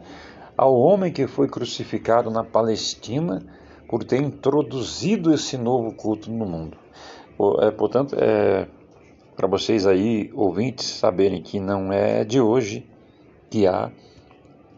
ao 0.57 0.75
homem 0.75 1.13
que 1.13 1.27
foi 1.27 1.47
crucificado 1.47 2.31
na 2.31 2.43
Palestina 2.43 3.43
por 3.87 4.03
ter 4.03 4.23
introduzido 4.23 5.35
esse 5.35 5.59
novo 5.59 5.93
culto 5.93 6.31
no 6.31 6.47
mundo. 6.47 6.79
É, 7.61 7.71
portanto, 7.71 8.17
é, 8.19 8.67
para 9.37 9.47
vocês 9.47 9.87
aí, 9.87 10.31
ouvintes, 10.35 10.87
saberem 10.87 11.43
que 11.43 11.61
não 11.61 11.93
é 11.93 12.25
de 12.25 12.41
hoje 12.41 12.87
que 13.51 13.67
há 13.67 13.91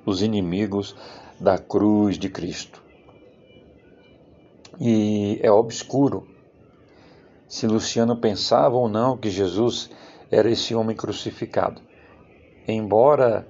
os 0.05 0.23
inimigos 0.23 0.97
da 1.41 1.59
cruz 1.59 2.19
de 2.19 2.29
Cristo. 2.29 2.83
E 4.81 5.39
é 5.43 5.51
obscuro 5.51 6.27
se 7.49 7.67
Luciano 7.67 8.17
pensava 8.17 8.77
ou 8.77 8.89
não 8.89 9.17
que 9.17 9.31
Jesus 9.31 9.91
era 10.31 10.51
esse 10.51 10.75
homem 10.75 10.97
crucificado 10.97 11.81
embora 12.67 13.47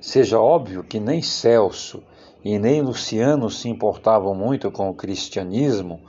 seja 0.00 0.40
óbvio 0.40 0.82
que 0.82 0.98
nem 0.98 1.20
Celso 1.20 2.02
e 2.44 2.58
nem 2.58 2.80
Luciano 2.80 3.50
se 3.50 3.68
importavam 3.68 4.34
muito 4.34 4.70
com 4.70 4.88
o 4.88 4.94
cristianismo 4.94 6.00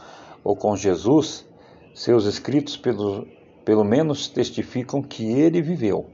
ou 0.43 0.55
com 0.55 0.75
Jesus, 0.75 1.45
seus 1.93 2.25
escritos 2.25 2.77
pelo, 2.77 3.27
pelo 3.65 3.83
menos 3.83 4.27
testificam 4.27 5.01
que 5.01 5.25
ele 5.25 5.61
viveu, 5.61 6.05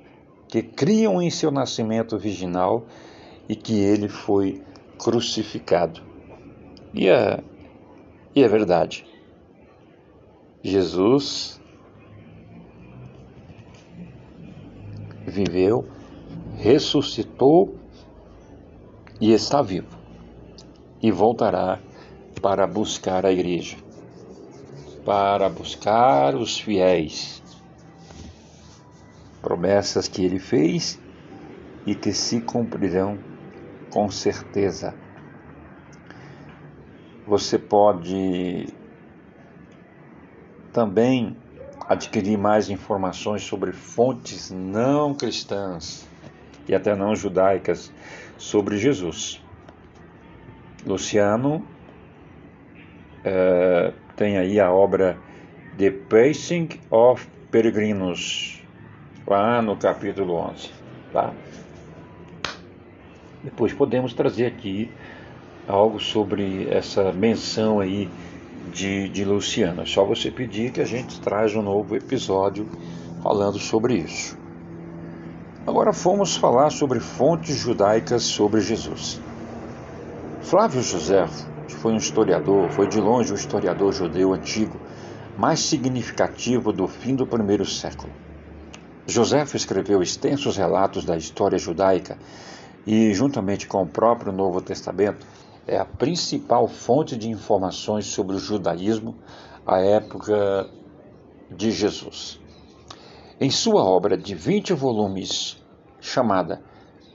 que 0.48 0.64
criam 0.64 1.22
em 1.22 1.30
seu 1.30 1.52
nascimento 1.52 2.18
virginal 2.18 2.86
e 3.48 3.56
que 3.56 3.80
ele 3.80 4.08
foi 4.08 4.62
crucificado. 4.98 6.02
E 6.94 7.08
é, 7.08 7.44
e 8.36 8.44
é 8.44 8.48
verdade. 8.48 9.06
Jesus 10.64 11.62
viveu, 15.26 15.86
ressuscitou 16.58 17.76
e 19.20 19.32
está 19.34 19.62
vivo. 19.62 19.96
E 21.02 21.12
voltará 21.12 21.80
para 22.42 22.66
buscar 22.66 23.26
a 23.26 23.32
igreja, 23.32 23.78
para 25.06 25.50
buscar 25.50 26.36
os 26.36 26.60
fiéis. 26.60 27.44
Promessas 29.42 30.08
que 30.08 30.24
ele 30.26 30.40
fez 30.40 31.00
e 31.86 31.94
que 31.94 32.12
se 32.12 32.42
cumprirão 32.42 33.20
com 33.96 34.12
certeza. 34.12 34.94
Você 37.26 37.58
pode 37.58 38.68
também 40.74 41.38
adquirir 41.88 42.38
mais 42.38 42.70
informações 42.70 43.44
sobre 43.44 43.72
fontes 43.72 44.52
não 44.52 45.14
cristãs 45.14 46.06
e 46.68 46.76
até 46.76 46.94
não 46.94 47.16
judaicas 47.16 47.90
sobre 48.38 48.78
Jesus. 48.78 49.42
Luciano 50.86 51.66
é, 53.24 53.94
tem 54.18 54.38
aí 54.38 54.60
a 54.60 54.74
obra 54.74 55.18
The 55.78 55.92
Pacing 55.92 56.68
of 56.92 57.26
Peregrinos, 57.50 58.62
lá 59.26 59.62
no 59.62 59.78
capítulo 59.78 60.34
11. 60.34 60.70
Tá? 61.14 61.34
Depois 63.46 63.72
podemos 63.72 64.12
trazer 64.12 64.48
aqui 64.48 64.90
algo 65.68 66.00
sobre 66.00 66.68
essa 66.68 67.14
menção 67.14 67.80
aí 67.80 68.10
de, 68.74 69.08
de 69.10 69.24
Luciano. 69.24 69.84
É 69.84 69.86
só 69.86 70.04
você 70.04 70.32
pedir 70.32 70.72
que 70.72 70.82
a 70.82 70.86
gente 70.86 71.22
traz 71.22 71.56
um 71.56 71.62
novo 71.62 71.96
episódio 71.96 72.68
falando 73.22 73.60
sobre 73.60 73.98
isso. 73.98 74.36
Agora 75.68 75.94
fomos 75.94 76.36
falar 76.36 76.72
sobre 76.72 77.00
fontes 77.00 77.56
judaicas 77.56 78.24
sobre 78.24 78.62
Jesus. 78.62 79.22
Flávio 80.42 80.82
José 80.82 81.28
foi 81.68 81.94
um 81.94 81.98
historiador, 81.98 82.72
foi 82.72 82.88
de 82.88 83.00
longe 83.00 83.32
o 83.32 83.36
historiador 83.36 83.94
judeu 83.94 84.34
antigo 84.34 84.80
mais 85.38 85.60
significativo 85.60 86.74
do 86.74 86.88
fim 86.88 87.16
do 87.16 87.28
primeiro 87.28 87.64
século. 87.64 88.12
José 89.06 89.44
escreveu 89.54 90.02
extensos 90.02 90.58
relatos 90.58 91.06
da 91.06 91.16
história 91.16 91.60
judaica 91.60 92.18
e, 92.86 93.14
juntamente 93.14 93.68
com 93.68 93.82
o 93.84 93.88
próprio 93.88 94.32
Novo 94.32 94.62
Testamento, 94.62 95.26
é 95.68 95.78
a 95.78 95.86
principal 95.86 96.68
fonte 96.68 97.16
de 97.18 97.30
informações 97.30 98.06
sobre 98.06 98.36
o 98.36 98.40
judaísmo 98.40 99.16
à 99.66 99.80
época 99.80 100.70
de 101.50 101.72
Jesus. 101.72 102.40
Em 103.40 103.50
sua 103.50 103.84
obra 103.84 104.18
de 104.18 104.36
20 104.36 104.74
volumes, 104.74 105.58
chamada 106.00 106.62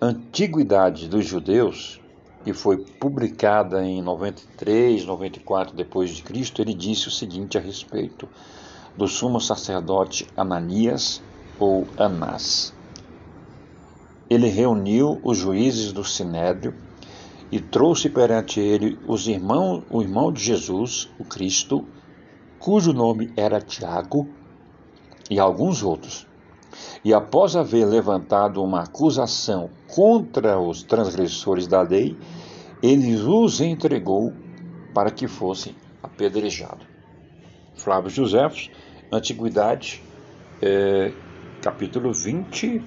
Antiguidade 0.02 1.08
dos 1.08 1.24
Judeus, 1.24 2.00
que 2.44 2.52
foi 2.52 2.78
publicada 2.78 3.84
em 3.84 4.02
93, 4.02 5.04
94 5.04 5.76
depois 5.76 6.10
de 6.10 6.22
Cristo, 6.22 6.60
ele 6.60 6.74
disse 6.74 7.08
o 7.08 7.10
seguinte 7.10 7.56
a 7.56 7.60
respeito 7.60 8.28
do 8.96 9.06
sumo 9.06 9.40
sacerdote 9.40 10.26
Ananias 10.36 11.22
ou 11.58 11.86
Anás. 11.96 12.74
Ele 14.30 14.46
reuniu 14.46 15.20
os 15.24 15.36
juízes 15.36 15.92
do 15.92 16.04
sinédrio 16.04 16.72
e 17.50 17.60
trouxe 17.60 18.08
perante 18.08 18.60
ele 18.60 18.96
os 19.06 19.26
irmãos, 19.26 19.82
o 19.90 20.00
irmão 20.00 20.32
de 20.32 20.40
Jesus, 20.40 21.10
o 21.18 21.24
Cristo, 21.24 21.84
cujo 22.60 22.92
nome 22.92 23.32
era 23.36 23.60
Tiago, 23.60 24.28
e 25.28 25.40
alguns 25.40 25.82
outros. 25.82 26.26
E 27.04 27.12
após 27.12 27.56
haver 27.56 27.84
levantado 27.84 28.62
uma 28.62 28.82
acusação 28.82 29.70
contra 29.88 30.60
os 30.60 30.82
transgressores 30.82 31.66
da 31.66 31.82
lei, 31.82 32.16
ele 32.82 33.16
os 33.16 33.60
entregou 33.60 34.32
para 34.94 35.10
que 35.10 35.26
fossem 35.26 35.74
apedrejados. 36.02 36.86
Flávio 37.74 38.10
José, 38.10 38.48
Antiguidade, 39.10 40.02
é, 40.62 41.12
capítulo 41.62 42.12
20, 42.12 42.82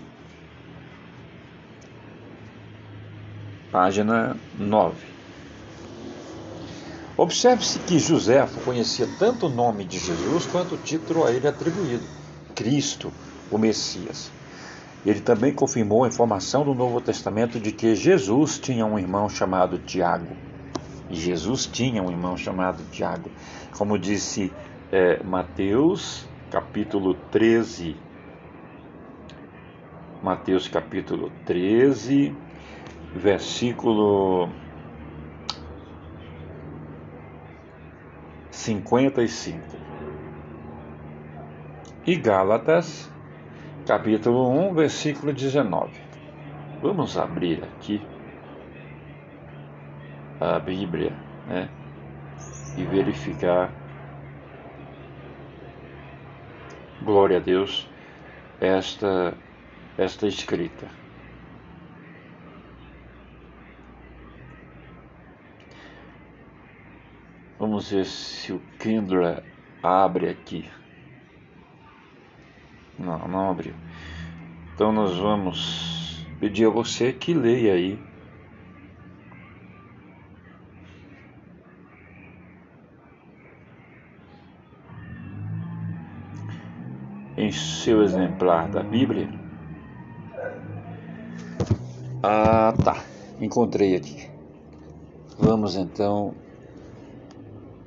página 3.74 4.38
9. 4.60 4.94
Observe-se 7.18 7.80
que 7.80 7.98
José 7.98 8.48
conhecia 8.64 9.08
tanto 9.18 9.48
o 9.48 9.50
nome 9.50 9.84
de 9.84 9.98
Jesus 9.98 10.46
quanto 10.46 10.76
o 10.76 10.78
título 10.78 11.26
a 11.26 11.32
ele 11.32 11.48
atribuído, 11.48 12.04
Cristo, 12.54 13.12
o 13.50 13.58
Messias. 13.58 14.32
Ele 15.04 15.22
também 15.22 15.52
confirmou 15.52 16.04
a 16.04 16.08
informação 16.08 16.64
do 16.64 16.76
Novo 16.76 17.02
Testamento 17.02 17.60
de 17.60 17.72
que 17.72 17.96
Jesus 17.96 18.60
tinha 18.60 18.86
um 18.86 19.00
irmão 19.00 19.28
chamado 19.28 19.80
Tiago. 19.80 20.38
Jesus 21.10 21.66
tinha 21.66 22.04
um 22.04 22.12
irmão 22.12 22.38
chamado 22.38 22.84
Tiago. 22.92 23.32
Como 23.76 23.98
disse 23.98 24.54
é, 24.92 25.22
Mateus, 25.24 26.28
capítulo 26.52 27.16
13. 27.32 27.96
Mateus, 30.22 30.68
capítulo 30.68 31.32
13, 31.46 32.34
versículo 33.16 34.50
55. 38.50 39.60
E 42.06 42.16
Gálatas, 42.16 43.12
capítulo 43.86 44.50
1, 44.70 44.74
versículo 44.74 45.32
19. 45.32 45.92
Vamos 46.82 47.18
abrir 47.18 47.64
aqui 47.64 48.02
a 50.40 50.60
Bíblia 50.60 51.14
né, 51.48 51.70
e 52.78 52.84
verificar, 52.84 53.72
glória 57.02 57.38
a 57.38 57.40
Deus, 57.40 57.90
esta, 58.60 59.34
esta 59.98 60.28
escrita. 60.28 61.03
Vamos 67.64 67.92
ver 67.92 68.04
se 68.06 68.52
o 68.52 68.60
Kindle 68.78 69.42
abre 69.82 70.28
aqui. 70.28 70.70
Não, 73.00 73.26
não 73.26 73.52
abriu. 73.52 73.74
Então 74.76 74.92
nós 74.92 75.18
vamos 75.18 76.28
pedir 76.42 76.66
a 76.66 76.70
você 76.70 77.14
que 77.14 77.34
leia 77.34 77.76
aí. 77.76 77.98
Em 87.38 87.50
seu 87.50 88.04
exemplar 88.04 88.68
da 88.68 88.84
Bíblia. 88.84 89.30
Ah, 92.22 92.74
tá. 92.84 93.02
Encontrei 93.40 93.96
aqui. 93.96 94.30
Vamos 95.40 95.78
então 95.78 96.43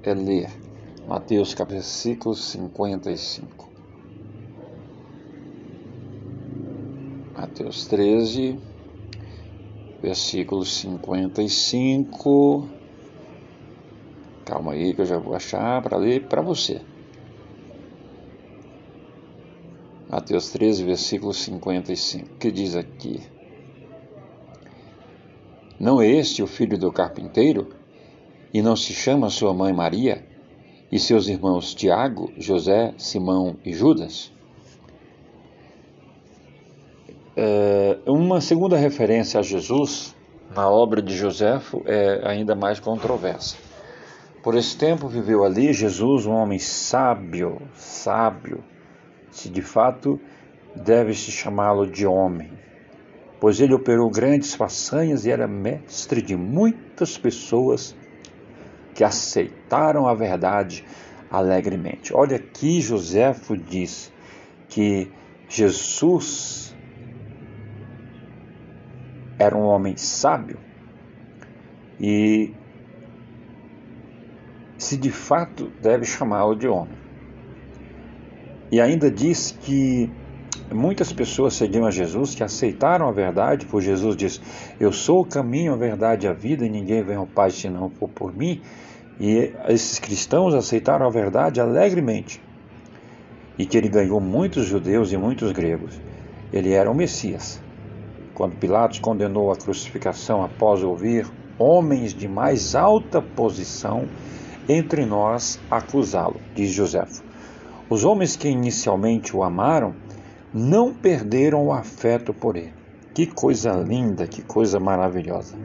é 0.08 0.14
ler 0.14 0.48
Mateus 1.06 1.54
capítulo 1.54 2.34
55. 2.34 3.70
Mateus 7.36 7.86
13, 7.86 8.58
versículo 10.02 10.64
55. 10.64 12.68
Calma 14.44 14.72
aí 14.72 14.92
que 14.94 15.02
eu 15.02 15.06
já 15.06 15.18
vou 15.18 15.34
achar 15.34 15.80
para 15.82 15.96
ler 15.96 16.26
para 16.26 16.42
você. 16.42 16.80
Mateus 20.08 20.50
13, 20.50 20.84
versículo 20.84 21.32
55, 21.32 22.36
que 22.38 22.50
diz 22.50 22.74
aqui: 22.74 23.22
Não 25.78 26.00
é 26.00 26.08
este 26.08 26.42
o 26.42 26.48
filho 26.48 26.76
do 26.76 26.90
carpinteiro? 26.90 27.75
E 28.56 28.62
não 28.62 28.74
se 28.74 28.94
chama 28.94 29.28
sua 29.28 29.52
mãe 29.52 29.70
Maria? 29.70 30.24
E 30.90 30.98
seus 30.98 31.28
irmãos 31.28 31.74
Tiago, 31.74 32.32
José, 32.38 32.94
Simão 32.96 33.58
e 33.62 33.70
Judas? 33.70 34.32
É, 37.36 37.98
uma 38.06 38.40
segunda 38.40 38.78
referência 38.78 39.38
a 39.38 39.42
Jesus 39.42 40.16
na 40.54 40.70
obra 40.70 41.02
de 41.02 41.14
Joséfo 41.14 41.82
é 41.84 42.22
ainda 42.26 42.54
mais 42.54 42.80
controversa. 42.80 43.58
Por 44.42 44.54
esse 44.54 44.74
tempo 44.74 45.06
viveu 45.06 45.44
ali 45.44 45.74
Jesus, 45.74 46.24
um 46.24 46.32
homem 46.32 46.58
sábio, 46.58 47.60
sábio, 47.74 48.64
se 49.30 49.50
de 49.50 49.60
fato 49.60 50.18
deve-se 50.74 51.30
chamá-lo 51.30 51.86
de 51.86 52.06
homem, 52.06 52.50
pois 53.38 53.60
ele 53.60 53.74
operou 53.74 54.08
grandes 54.10 54.54
façanhas 54.54 55.26
e 55.26 55.30
era 55.30 55.46
mestre 55.46 56.22
de 56.22 56.34
muitas 56.34 57.18
pessoas 57.18 57.94
que 58.96 59.04
aceitaram 59.04 60.09
a 60.09 60.14
verdade 60.14 60.82
alegremente. 61.30 62.14
Olha 62.14 62.37
aqui 62.37 62.80
Joséfo 62.80 63.54
diz 63.54 64.11
que 64.68 65.12
Jesus 65.48 66.74
era 69.38 69.54
um 69.54 69.64
homem 69.64 69.98
sábio 69.98 70.59
e 72.00 72.54
se 74.78 74.96
de 74.96 75.11
fato 75.11 75.70
deve 75.82 76.06
chamá-lo 76.06 76.56
de 76.56 76.66
homem. 76.66 76.96
E 78.72 78.80
ainda 78.80 79.11
diz 79.11 79.56
que 79.61 80.11
muitas 80.72 81.12
pessoas 81.12 81.54
seguiam 81.54 81.87
a 81.87 81.90
Jesus, 81.90 82.35
que 82.35 82.42
aceitaram 82.42 83.09
a 83.09 83.12
verdade, 83.12 83.66
pois 83.66 83.85
Jesus 83.85 84.16
diz: 84.16 84.40
Eu 84.80 84.90
sou 84.90 85.20
o 85.20 85.26
caminho, 85.26 85.74
a 85.74 85.76
verdade 85.76 86.26
e 86.26 86.28
a 86.28 86.32
vida, 86.32 86.64
e 86.64 86.70
ninguém 86.70 87.02
vem 87.02 87.16
ao 87.16 87.26
Pai 87.26 87.50
senão 87.50 87.90
por 87.90 88.35
mim. 88.35 88.62
E 89.18 89.52
esses 89.68 89.98
cristãos 89.98 90.55
aceitaram 90.55 91.07
a 91.07 91.11
verdade 91.11 91.61
alegremente. 91.61 92.40
E 93.59 93.64
que 93.64 93.76
ele 93.76 93.88
ganhou 93.88 94.20
muitos 94.20 94.66
judeus 94.66 95.12
e 95.12 95.16
muitos 95.16 95.52
gregos. 95.52 95.98
Ele 96.52 96.72
era 96.72 96.90
o 96.90 96.94
Messias 96.94 97.61
quando 98.37 98.55
Pilatos 98.57 98.98
condenou 98.98 99.50
a 99.50 99.57
crucificação 99.57 100.44
após 100.44 100.83
ouvir 100.83 101.26
homens 101.59 102.12
de 102.12 102.29
mais 102.29 102.74
alta 102.74 103.22
posição 103.22 104.07
entre 104.68 105.07
nós 105.07 105.59
acusá-lo, 105.70 106.38
diz 106.55 106.70
Joséfo. 106.70 107.24
Os 107.88 108.05
homens 108.05 108.37
que 108.37 108.46
inicialmente 108.46 109.35
o 109.35 109.42
amaram 109.42 109.94
não 110.52 110.92
perderam 110.92 111.64
o 111.64 111.72
afeto 111.72 112.35
por 112.35 112.57
ele. 112.57 112.74
Que 113.14 113.24
coisa 113.24 113.72
linda, 113.72 114.26
que 114.26 114.42
coisa 114.42 114.79
maravilhosa. 114.79 115.57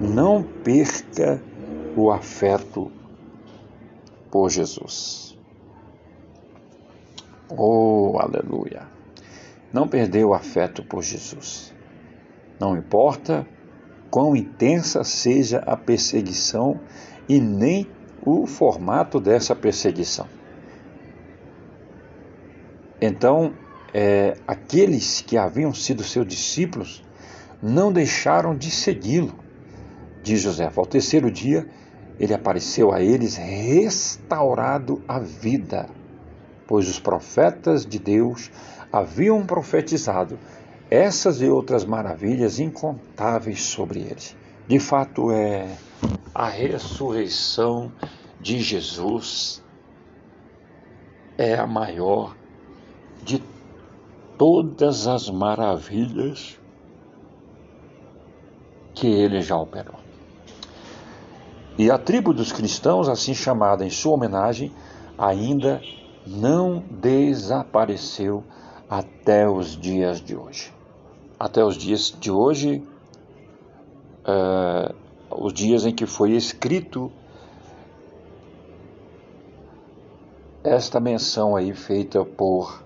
Não 0.00 0.44
perca 0.44 1.42
o 1.96 2.10
afeto 2.10 2.90
por 4.30 4.50
Jesus. 4.50 5.38
Oh, 7.48 8.16
aleluia. 8.18 8.86
Não 9.72 9.86
perdeu 9.86 10.30
o 10.30 10.34
afeto 10.34 10.82
por 10.82 11.02
Jesus. 11.02 11.72
Não 12.58 12.76
importa 12.76 13.46
quão 14.10 14.36
intensa 14.36 15.04
seja 15.04 15.58
a 15.66 15.76
perseguição 15.76 16.80
e 17.28 17.40
nem 17.40 17.88
o 18.24 18.46
formato 18.46 19.18
dessa 19.18 19.54
perseguição. 19.54 20.26
Então, 23.00 23.54
é, 23.92 24.36
aqueles 24.46 25.20
que 25.20 25.36
haviam 25.36 25.74
sido 25.74 26.04
seus 26.04 26.26
discípulos 26.26 27.04
não 27.62 27.92
deixaram 27.92 28.56
de 28.56 28.70
segui-lo, 28.70 29.34
diz 30.22 30.40
José. 30.40 30.70
Ao 30.74 30.86
terceiro 30.86 31.30
dia, 31.30 31.68
ele 32.22 32.32
apareceu 32.32 32.92
a 32.92 33.02
eles 33.02 33.34
restaurado 33.34 35.02
à 35.08 35.18
vida, 35.18 35.88
pois 36.68 36.88
os 36.88 37.00
profetas 37.00 37.84
de 37.84 37.98
Deus 37.98 38.48
haviam 38.92 39.44
profetizado 39.44 40.38
essas 40.88 41.42
e 41.42 41.48
outras 41.48 41.84
maravilhas 41.84 42.60
incontáveis 42.60 43.64
sobre 43.64 44.02
eles. 44.02 44.36
De 44.68 44.78
fato, 44.78 45.32
é 45.32 45.66
a 46.32 46.48
ressurreição 46.48 47.90
de 48.40 48.60
Jesus 48.60 49.60
é 51.36 51.56
a 51.56 51.66
maior 51.66 52.36
de 53.24 53.42
todas 54.38 55.08
as 55.08 55.28
maravilhas 55.28 56.56
que 58.94 59.08
ele 59.08 59.40
já 59.40 59.56
operou. 59.56 60.01
E 61.78 61.90
a 61.90 61.98
tribo 61.98 62.34
dos 62.34 62.52
cristãos, 62.52 63.08
assim 63.08 63.34
chamada 63.34 63.84
em 63.84 63.90
sua 63.90 64.12
homenagem, 64.12 64.72
ainda 65.16 65.80
não 66.26 66.84
desapareceu 66.90 68.44
até 68.88 69.48
os 69.48 69.76
dias 69.76 70.20
de 70.20 70.36
hoje. 70.36 70.72
Até 71.38 71.64
os 71.64 71.76
dias 71.76 72.14
de 72.20 72.30
hoje, 72.30 72.82
uh, 74.26 74.94
os 75.30 75.52
dias 75.52 75.86
em 75.86 75.94
que 75.94 76.06
foi 76.06 76.32
escrito 76.32 77.10
esta 80.62 81.00
menção 81.00 81.56
aí 81.56 81.74
feita 81.74 82.24
por 82.24 82.82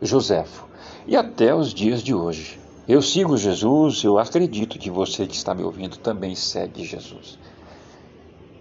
Joséfo. 0.00 0.66
E 1.06 1.16
até 1.16 1.54
os 1.54 1.74
dias 1.74 2.02
de 2.02 2.14
hoje. 2.14 2.61
Eu 2.88 3.00
sigo 3.00 3.36
Jesus, 3.36 4.02
eu 4.02 4.18
acredito 4.18 4.76
que 4.76 4.90
você 4.90 5.24
que 5.24 5.36
está 5.36 5.54
me 5.54 5.62
ouvindo 5.62 5.96
também 5.98 6.34
segue 6.34 6.84
Jesus. 6.84 7.38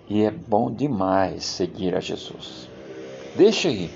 E 0.07 0.21
é 0.21 0.29
bom 0.29 0.71
demais 0.71 1.43
seguir 1.43 1.95
a 1.95 1.99
Jesus. 1.99 2.69
Deixa 3.35 3.69
aí 3.69 3.89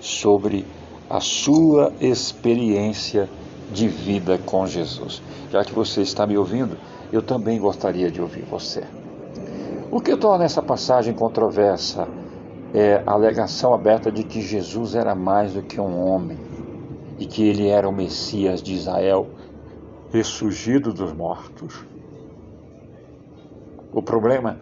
sobre 0.00 0.64
a 1.08 1.18
sua 1.18 1.92
experiência 2.00 3.28
de 3.72 3.88
vida 3.88 4.38
com 4.38 4.68
Jesus. 4.68 5.20
Já 5.50 5.64
que 5.64 5.74
você 5.74 6.02
está 6.02 6.28
me 6.28 6.38
ouvindo, 6.38 6.78
eu 7.10 7.22
também 7.22 7.58
gostaria 7.58 8.08
de 8.08 8.22
ouvir 8.22 8.42
você. 8.42 8.84
O 9.90 10.00
que 10.00 10.16
torna 10.16 10.44
essa 10.44 10.62
passagem 10.62 11.12
controversa 11.12 12.06
é 12.72 13.02
a 13.04 13.12
alegação 13.12 13.74
aberta 13.74 14.12
de 14.12 14.22
que 14.22 14.40
Jesus 14.40 14.94
era 14.94 15.14
mais 15.14 15.54
do 15.54 15.62
que 15.62 15.80
um 15.80 16.06
homem 16.06 16.38
e 17.18 17.26
que 17.26 17.42
ele 17.42 17.68
era 17.68 17.88
o 17.88 17.92
Messias 17.92 18.62
de 18.62 18.74
Israel, 18.74 19.28
ressurgido 20.12 20.92
dos 20.92 21.12
mortos. 21.12 21.84
O 23.92 24.02
problema 24.02 24.60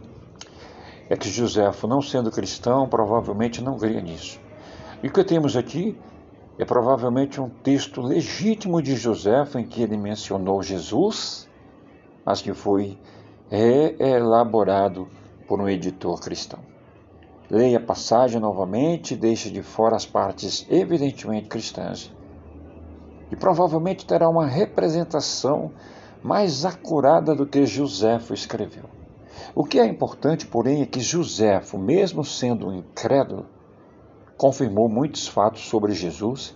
é 1.11 1.16
que 1.16 1.29
Joséfo, 1.29 1.87
não 1.87 2.01
sendo 2.01 2.31
cristão, 2.31 2.88
provavelmente 2.88 3.62
não 3.62 3.77
cria 3.77 4.01
nisso. 4.01 4.40
E 5.03 5.09
o 5.09 5.12
que 5.12 5.23
temos 5.23 5.57
aqui 5.57 5.97
é 6.59 6.64
provavelmente 6.64 7.40
um 7.40 7.49
texto 7.49 8.01
legítimo 8.01 8.83
de 8.83 8.97
Joséfo 8.97 9.59
em 9.59 9.66
que 9.66 9.83
ele 9.83 9.97
mencionou 9.97 10.62
Jesus, 10.62 11.49
mas 12.25 12.42
que 12.42 12.53
foi 12.53 12.99
reelaborado 13.49 15.09
por 15.47 15.61
um 15.61 15.68
editor 15.68 16.21
cristão. 16.21 16.78
Leia 17.51 17.79
a 17.79 17.83
passagem 17.83 18.41
novamente 18.41 19.15
e 19.15 19.17
deixe 19.17 19.51
de 19.51 19.63
fora 19.63 19.97
as 19.97 20.05
partes 20.05 20.67
evidentemente 20.69 21.49
cristãs. 21.49 22.13
E 23.31 23.37
provavelmente 23.37 24.05
terá 24.05 24.29
uma 24.29 24.47
representação 24.47 25.73
mais 26.23 26.65
acurada 26.65 27.35
do 27.35 27.47
que 27.47 27.65
Joséfo 27.65 28.35
escreveu. 28.35 28.85
O 29.55 29.65
que 29.65 29.79
é 29.79 29.87
importante, 29.87 30.47
porém, 30.47 30.83
é 30.83 30.87
que 30.87 31.01
Joséfo, 31.01 31.79
mesmo 31.79 32.23
sendo 32.25 32.69
um 32.69 32.75
incrédulo, 32.75 33.47
confirmou 34.37 34.89
muitos 34.89 35.27
fatos 35.27 35.69
sobre 35.69 35.93
Jesus 35.93 36.55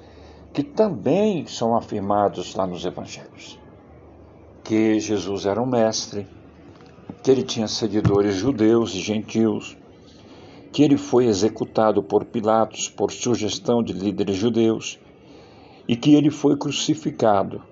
que 0.53 0.63
também 0.63 1.47
são 1.47 1.75
afirmados 1.75 2.55
lá 2.55 2.67
nos 2.67 2.85
evangelhos. 2.85 3.59
Que 4.63 5.01
Jesus 5.01 5.47
era 5.47 5.61
um 5.61 5.67
mestre, 5.67 6.29
que 7.23 7.31
ele 7.31 7.43
tinha 7.43 7.67
seguidores 7.67 8.35
judeus 8.35 8.95
e 8.95 9.01
gentios, 9.01 9.77
que 10.73 10.83
ele 10.83 10.97
foi 10.97 11.27
executado 11.27 12.03
por 12.03 12.25
Pilatos 12.25 12.89
por 12.89 13.13
sugestão 13.13 13.83
de 13.83 13.93
líderes 13.93 14.37
judeus 14.37 14.99
e 15.87 15.95
que 15.95 16.15
ele 16.15 16.31
foi 16.31 16.57
crucificado. 16.57 17.63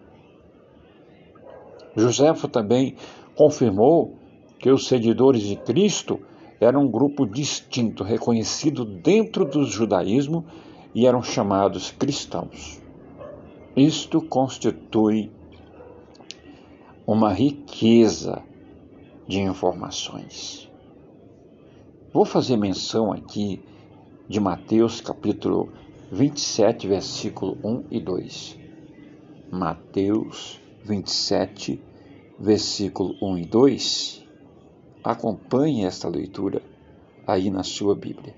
Joséfo 1.97 2.47
também 2.47 2.95
confirmou 3.35 4.17
que 4.59 4.71
os 4.71 4.87
seguidores 4.87 5.43
de 5.43 5.57
Cristo 5.57 6.21
eram 6.61 6.83
um 6.83 6.91
grupo 6.91 7.25
distinto, 7.25 8.05
reconhecido 8.05 8.85
dentro 8.85 9.47
do 9.47 9.65
judaísmo 9.65 10.45
e 10.95 11.07
eram 11.07 11.23
chamados 11.23 11.91
cristãos. 11.91 12.83
Isto 13.75 14.21
constitui 14.21 15.31
uma 17.07 17.33
riqueza 17.33 18.43
de 19.27 19.41
informações. 19.41 20.70
Vou 22.13 22.25
fazer 22.25 22.57
menção 22.57 23.13
aqui 23.13 23.63
de 24.29 24.41
Mateus 24.41 25.01
capítulo 25.01 25.73
27, 26.11 26.89
versículo 26.89 27.57
1 27.63 27.85
e 27.89 28.01
2. 28.01 28.59
Mateus 29.53 30.61
27, 30.83 31.81
versículo 32.37 33.15
1 33.23 33.39
e 33.39 33.47
2. 33.47 34.27
Acompanhe 35.05 35.85
esta 35.85 36.09
leitura 36.09 36.61
aí 37.25 37.49
na 37.49 37.63
sua 37.63 37.95
Bíblia. 37.95 38.35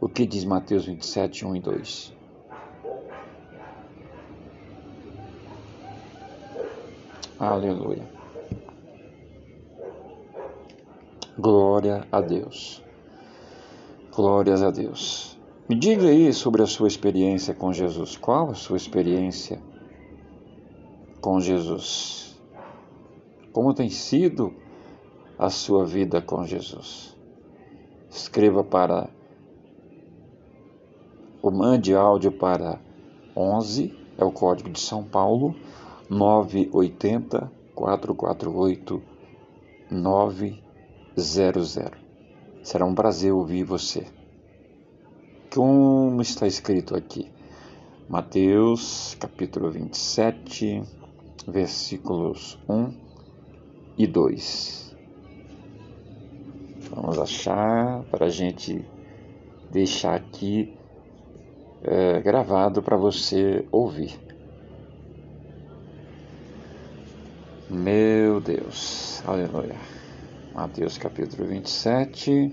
O 0.00 0.08
que 0.08 0.26
diz 0.26 0.44
Mateus 0.44 0.86
27, 0.86 1.46
1 1.46 1.54
e 1.54 1.60
2? 1.60 2.12
Aleluia. 7.38 8.15
Glória 11.38 12.08
a 12.10 12.22
Deus. 12.22 12.82
Glórias 14.10 14.62
a 14.62 14.70
Deus. 14.70 15.38
Me 15.68 15.76
diga 15.76 16.08
aí 16.08 16.32
sobre 16.32 16.62
a 16.62 16.66
sua 16.66 16.88
experiência 16.88 17.52
com 17.52 17.74
Jesus. 17.74 18.16
Qual 18.16 18.48
a 18.48 18.54
sua 18.54 18.78
experiência 18.78 19.60
com 21.20 21.38
Jesus? 21.38 22.40
Como 23.52 23.74
tem 23.74 23.90
sido 23.90 24.54
a 25.38 25.50
sua 25.50 25.84
vida 25.84 26.22
com 26.22 26.42
Jesus? 26.46 27.14
Escreva 28.08 28.64
para 28.64 29.10
ou 31.42 31.52
mande 31.52 31.94
áudio 31.94 32.32
para 32.32 32.80
11, 33.36 33.94
é 34.16 34.24
o 34.24 34.32
código 34.32 34.70
de 34.70 34.80
São 34.80 35.04
Paulo, 35.04 35.54
980 36.08 37.52
448 37.74 39.02
9 39.90 40.65
00. 41.16 41.92
Será 42.62 42.84
um 42.84 42.94
prazer 42.94 43.32
ouvir 43.32 43.64
você. 43.64 44.06
Como 45.52 46.20
está 46.20 46.46
escrito 46.46 46.94
aqui? 46.94 47.30
Mateus 48.08 49.16
capítulo 49.18 49.70
27, 49.70 50.82
versículos 51.48 52.58
1 52.68 52.92
e 53.96 54.06
2. 54.06 54.96
Vamos 56.90 57.18
achar 57.18 58.04
para 58.10 58.26
a 58.26 58.30
gente 58.30 58.84
deixar 59.72 60.14
aqui 60.14 60.76
é, 61.82 62.20
gravado 62.20 62.82
para 62.82 62.96
você 62.96 63.66
ouvir. 63.72 64.18
Meu 67.70 68.40
Deus, 68.40 69.22
aleluia. 69.26 69.95
Mateus 70.56 70.96
capítulo 70.96 71.46
27, 71.46 72.50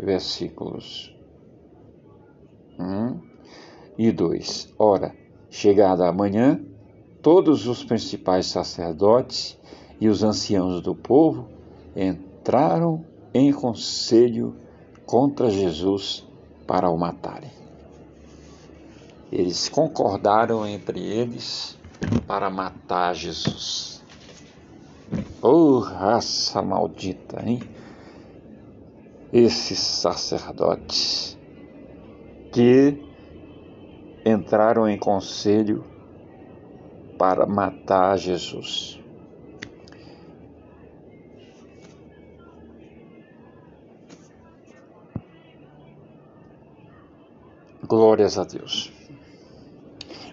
versículos 0.00 1.14
1 2.76 3.20
e 3.96 4.10
2. 4.10 4.74
Ora, 4.76 5.14
chegada 5.48 6.08
a 6.08 6.12
manhã, 6.12 6.60
todos 7.22 7.68
os 7.68 7.84
principais 7.84 8.46
sacerdotes 8.46 9.56
e 10.00 10.08
os 10.08 10.24
anciãos 10.24 10.82
do 10.82 10.92
povo 10.92 11.48
entraram 11.94 13.06
em 13.32 13.52
conselho 13.52 14.56
contra 15.06 15.50
Jesus 15.50 16.26
para 16.66 16.90
o 16.90 16.98
matarem. 16.98 17.52
Eles 19.30 19.68
concordaram 19.68 20.66
entre 20.66 20.98
eles 20.98 21.78
para 22.26 22.50
matar 22.50 23.14
Jesus. 23.14 23.97
Oh, 25.50 25.78
raça 25.78 26.60
maldita, 26.60 27.42
hein? 27.42 27.58
Esses 29.32 29.78
sacerdotes 29.78 31.38
que 32.52 33.02
entraram 34.26 34.86
em 34.86 34.98
conselho 34.98 35.86
para 37.16 37.46
matar 37.46 38.18
Jesus. 38.18 39.00
Glórias 47.86 48.36
a 48.36 48.44
Deus. 48.44 48.92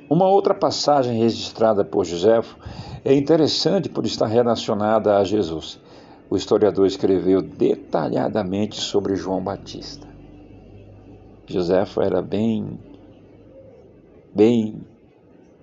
Uma 0.09 0.27
outra 0.27 0.53
passagem 0.53 1.17
registrada 1.19 1.85
por 1.85 2.03
Joséfo 2.03 2.59
é 3.05 3.13
interessante 3.13 3.87
por 3.87 4.03
estar 4.03 4.25
relacionada 4.25 5.17
a 5.17 5.23
Jesus. 5.23 5.79
O 6.27 6.35
historiador 6.35 6.87
escreveu 6.87 7.39
detalhadamente 7.39 8.81
sobre 8.81 9.15
João 9.15 9.43
Batista. 9.43 10.07
Joséfo 11.45 12.01
era 12.01 12.19
bem 12.19 12.79
bem 14.33 14.81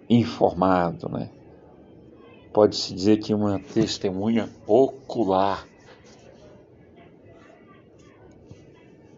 informado, 0.09 1.09
né? 1.09 1.31
Pode-se 2.53 2.95
dizer 2.95 3.19
que 3.19 3.35
uma 3.35 3.59
testemunha 3.59 4.49
ocular 4.65 5.67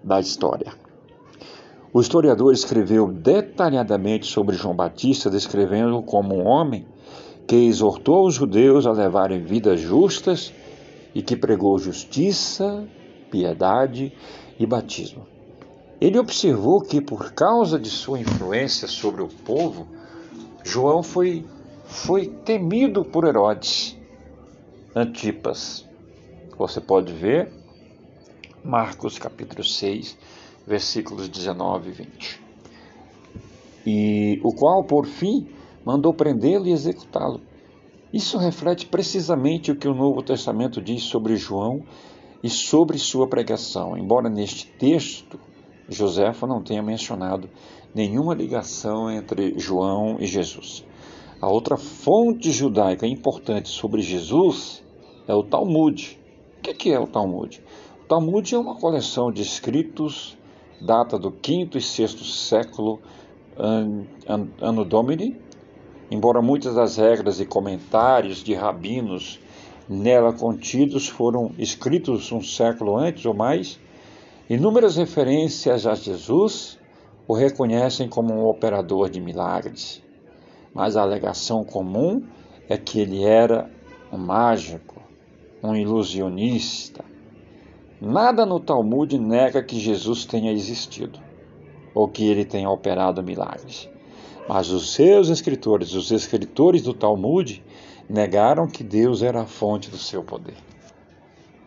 da 0.02 0.18
história. 0.18 0.72
O 1.92 2.00
historiador 2.00 2.54
escreveu 2.54 3.12
detalhadamente 3.12 4.26
sobre 4.26 4.56
João 4.56 4.74
Batista, 4.74 5.28
descrevendo-o 5.28 6.02
como 6.02 6.34
um 6.34 6.46
homem 6.46 6.86
que 7.46 7.56
exortou 7.56 8.26
os 8.26 8.34
judeus 8.34 8.86
a 8.86 8.92
levarem 8.92 9.42
vidas 9.42 9.80
justas 9.80 10.52
e 11.14 11.22
que 11.22 11.36
pregou 11.36 11.78
justiça, 11.78 12.86
piedade 13.30 14.12
e 14.58 14.66
batismo. 14.66 15.26
Ele 16.00 16.18
observou 16.18 16.80
que, 16.80 17.00
por 17.00 17.32
causa 17.32 17.78
de 17.78 17.88
sua 17.88 18.18
influência 18.18 18.88
sobre 18.88 19.22
o 19.22 19.28
povo, 19.28 19.86
João 20.64 21.02
foi, 21.02 21.44
foi 21.84 22.26
temido 22.26 23.04
por 23.04 23.26
Herodes 23.26 23.96
Antipas. 24.94 25.86
Você 26.58 26.80
pode 26.80 27.12
ver 27.12 27.50
Marcos 28.64 29.18
capítulo 29.18 29.62
6, 29.62 30.16
versículos 30.66 31.28
19 31.28 31.90
e 31.90 31.92
20. 31.92 32.42
E 33.86 34.40
o 34.42 34.54
qual, 34.54 34.84
por 34.84 35.06
fim, 35.06 35.48
mandou 35.84 36.12
prendê-lo 36.12 36.66
e 36.66 36.72
executá-lo. 36.72 37.40
Isso 38.12 38.38
reflete 38.38 38.86
precisamente 38.86 39.72
o 39.72 39.76
que 39.76 39.88
o 39.88 39.94
Novo 39.94 40.22
Testamento 40.22 40.80
diz 40.80 41.02
sobre 41.02 41.36
João 41.36 41.82
e 42.42 42.48
sobre 42.48 42.98
sua 42.98 43.26
pregação. 43.26 43.96
Embora 43.96 44.28
neste 44.28 44.66
texto 44.66 45.38
Joséfo 45.88 46.46
não 46.46 46.62
tenha 46.62 46.82
mencionado 46.82 47.48
nenhuma 47.94 48.34
ligação 48.34 49.10
entre 49.10 49.58
João 49.58 50.16
e 50.18 50.26
Jesus. 50.26 50.84
A 51.40 51.48
outra 51.48 51.76
fonte 51.76 52.50
judaica 52.50 53.06
importante 53.06 53.68
sobre 53.68 54.00
Jesus 54.00 54.82
é 55.28 55.34
o 55.34 55.42
Talmud. 55.42 56.18
O 56.58 56.62
que 56.62 56.90
é 56.90 56.98
o 56.98 57.06
Talmud? 57.06 57.62
O 58.02 58.06
Talmud 58.06 58.54
é 58.54 58.58
uma 58.58 58.76
coleção 58.76 59.30
de 59.30 59.42
escritos, 59.42 60.38
data 60.80 61.18
do 61.18 61.30
quinto 61.30 61.76
e 61.76 61.82
sexto 61.82 62.24
século 62.24 63.00
Anno 64.60 64.84
Domini, 64.84 65.36
embora 66.14 66.40
muitas 66.40 66.74
das 66.74 66.96
regras 66.96 67.40
e 67.40 67.46
comentários 67.46 68.42
de 68.42 68.54
rabinos 68.54 69.40
nela 69.88 70.32
contidos 70.32 71.08
foram 71.08 71.52
escritos 71.58 72.32
um 72.32 72.40
século 72.40 72.96
antes 72.96 73.26
ou 73.26 73.34
mais, 73.34 73.78
Inúmeras 74.48 74.96
referências 74.96 75.86
a 75.86 75.94
Jesus 75.94 76.78
o 77.26 77.32
reconhecem 77.32 78.06
como 78.06 78.34
um 78.34 78.44
operador 78.44 79.08
de 79.08 79.18
milagres, 79.18 80.02
mas 80.74 80.98
a 80.98 81.02
alegação 81.02 81.64
comum 81.64 82.22
é 82.68 82.76
que 82.76 83.00
ele 83.00 83.24
era 83.24 83.70
um 84.12 84.18
mágico, 84.18 85.00
um 85.62 85.74
ilusionista. 85.74 87.02
Nada 87.98 88.44
no 88.44 88.60
Talmud 88.60 89.18
nega 89.18 89.62
que 89.62 89.80
Jesus 89.80 90.26
tenha 90.26 90.52
existido 90.52 91.18
ou 91.94 92.06
que 92.06 92.28
ele 92.28 92.44
tenha 92.44 92.68
operado 92.68 93.22
milagres. 93.22 93.88
Mas 94.48 94.70
os 94.70 94.92
seus 94.92 95.28
escritores, 95.28 95.94
os 95.94 96.10
escritores 96.10 96.82
do 96.82 96.92
Talmud, 96.92 97.62
negaram 98.08 98.66
que 98.66 98.84
Deus 98.84 99.22
era 99.22 99.42
a 99.42 99.46
fonte 99.46 99.90
do 99.90 99.96
seu 99.96 100.22
poder. 100.22 100.56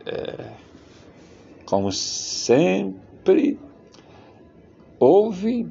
É, 0.06 0.52
como 1.66 1.92
sempre 1.92 3.60
houve, 5.00 5.68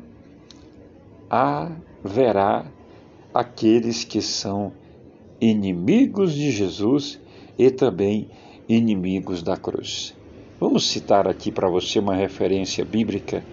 haverá 1.31 2.71
aqueles 3.33 4.05
que 4.05 4.21
são 4.21 4.73
inimigos 5.41 6.35
de 6.35 6.51
Jesus 6.51 7.21
e 7.59 7.71
também 7.71 8.29
inimigos 8.69 9.43
da 9.43 9.57
cruz. 9.57 10.15
Vamos 10.59 10.89
citar 10.89 11.29
aqui 11.29 11.53
para 11.53 11.69
você 11.69 11.99
uma 11.99 12.15
referência 12.15 12.85
bíblica 12.85 13.45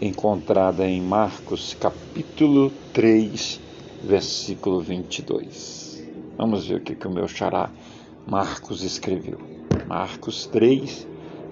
encontrada 0.00 0.86
em 0.86 1.00
Marcos 1.00 1.74
capítulo 1.80 2.70
3, 2.92 3.60
versículo 4.04 4.80
22. 4.80 6.04
Vamos 6.36 6.66
ver 6.66 6.76
o 6.76 6.80
que, 6.80 6.94
que 6.94 7.06
o 7.06 7.10
meu 7.10 7.26
xará 7.26 7.70
Marcos 8.26 8.82
escreveu. 8.82 9.38
Marcos 9.88 10.46
3, 10.46 11.06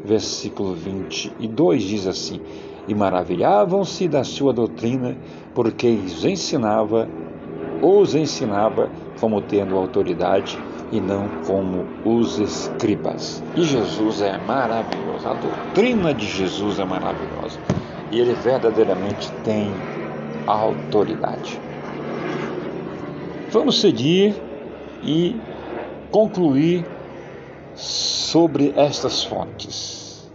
versículo 0.05 0.75
22 0.75 1.83
diz 1.83 2.07
assim: 2.07 2.41
E 2.87 2.95
maravilhavam-se 2.95 4.09
da 4.09 4.25
sua 4.25 4.53
doutrina, 4.53 5.17
porque 5.55 5.89
os 5.89 6.25
ensinava, 6.25 7.09
os 7.81 8.15
ensinava 8.15 8.91
como 9.19 9.41
tendo 9.41 9.77
autoridade 9.77 10.59
e 10.93 11.01
não 11.01 11.29
como 11.47 11.87
os 12.05 12.39
escribas. 12.39 13.43
E 13.57 13.63
Jesus 13.63 14.21
é 14.21 14.37
maravilhoso, 14.37 15.27
a 15.27 15.35
doutrina 15.35 16.13
de 16.13 16.27
Jesus 16.27 16.79
é 16.79 16.85
maravilhosa. 16.85 17.59
E 18.11 18.19
ele 18.21 18.35
verdadeiramente 18.35 19.31
tem 19.45 19.73
autoridade. 20.47 21.61
Vamos 23.51 23.81
seguir 23.81 24.35
e 25.03 25.37
concluir 26.11 26.87
sobre 27.75 28.73
estas 28.77 29.25
fontes. 29.25 30.31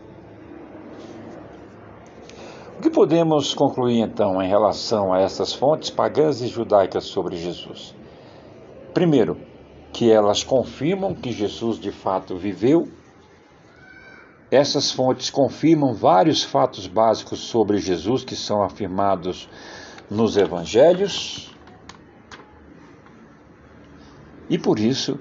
O 2.78 2.82
que 2.82 2.89
podemos 2.89 3.54
concluir 3.54 4.00
então 4.00 4.41
em 4.41 4.48
relação 4.48 5.12
a 5.12 5.20
estas 5.20 5.54
fontes 5.54 5.89
pagãs 5.89 6.41
e 6.41 6.48
judaicas 6.48 7.04
sobre 7.04 7.36
Jesus? 7.36 7.93
Primeiro, 8.93 9.38
que 9.91 10.10
elas 10.10 10.43
confirmam 10.43 11.14
que 11.14 11.32
Jesus 11.32 11.78
de 11.78 11.91
fato 11.91 12.38
viveu. 12.38 12.88
Essas 14.52 14.91
fontes 14.91 15.30
confirmam 15.30 15.93
vários 15.93 16.43
fatos 16.43 16.88
básicos 16.88 17.39
sobre 17.39 17.78
Jesus 17.78 18.24
que 18.24 18.36
são 18.36 18.64
afirmados 18.64 19.47
nos 20.10 20.38
evangelhos. 20.38 21.56
E 24.50 24.58
por 24.58 24.80
isso, 24.80 25.20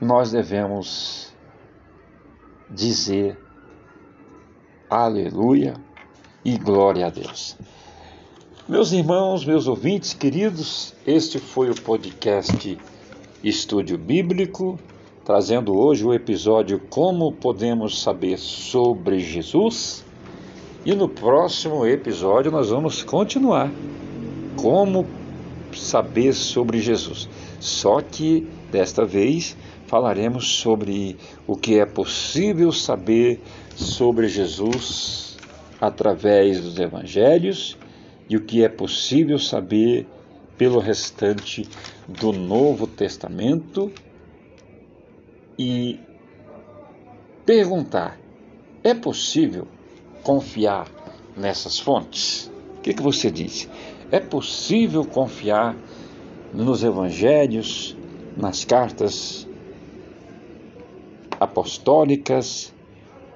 nós 0.00 0.30
devemos 0.30 1.32
dizer 2.70 3.38
aleluia 4.88 5.74
e 6.44 6.56
glória 6.56 7.06
a 7.06 7.10
Deus. 7.10 7.56
Meus 8.68 8.92
irmãos, 8.92 9.44
meus 9.44 9.66
ouvintes 9.66 10.14
queridos, 10.14 10.94
este 11.06 11.38
foi 11.38 11.70
o 11.70 11.74
podcast 11.74 12.78
Estúdio 13.42 13.98
Bíblico, 13.98 14.78
trazendo 15.24 15.76
hoje 15.76 16.04
o 16.04 16.12
episódio 16.12 16.80
Como 16.90 17.32
Podemos 17.32 18.02
Saber 18.02 18.38
sobre 18.38 19.20
Jesus. 19.20 20.04
E 20.84 20.94
no 20.94 21.08
próximo 21.08 21.86
episódio 21.86 22.50
nós 22.50 22.70
vamos 22.70 23.04
continuar 23.04 23.70
como 24.56 25.06
saber 25.72 26.32
sobre 26.32 26.80
Jesus. 26.80 27.28
Só 27.60 28.00
que 28.00 28.48
desta 28.70 29.04
vez 29.04 29.56
falaremos 29.86 30.56
sobre 30.56 31.16
o 31.46 31.56
que 31.56 31.78
é 31.78 31.86
possível 31.86 32.72
saber 32.72 33.40
sobre 33.76 34.26
Jesus 34.26 35.36
através 35.80 36.60
dos 36.60 36.78
evangelhos 36.78 37.76
e 38.28 38.36
o 38.36 38.40
que 38.40 38.64
é 38.64 38.68
possível 38.68 39.38
saber 39.38 40.06
pelo 40.58 40.80
restante 40.80 41.68
do 42.08 42.32
Novo 42.32 42.86
Testamento 42.86 43.92
e 45.58 46.00
perguntar: 47.44 48.18
é 48.82 48.94
possível 48.94 49.66
confiar 50.22 50.88
nessas 51.36 51.78
fontes? 51.78 52.50
O 52.78 52.80
que, 52.80 52.94
que 52.94 53.02
você 53.02 53.30
diz? 53.30 53.68
É 54.10 54.20
possível 54.20 55.04
confiar 55.04 55.76
nos 56.52 56.82
evangelhos, 56.82 57.96
nas 58.36 58.64
cartas 58.64 59.48
apostólicas, 61.38 62.74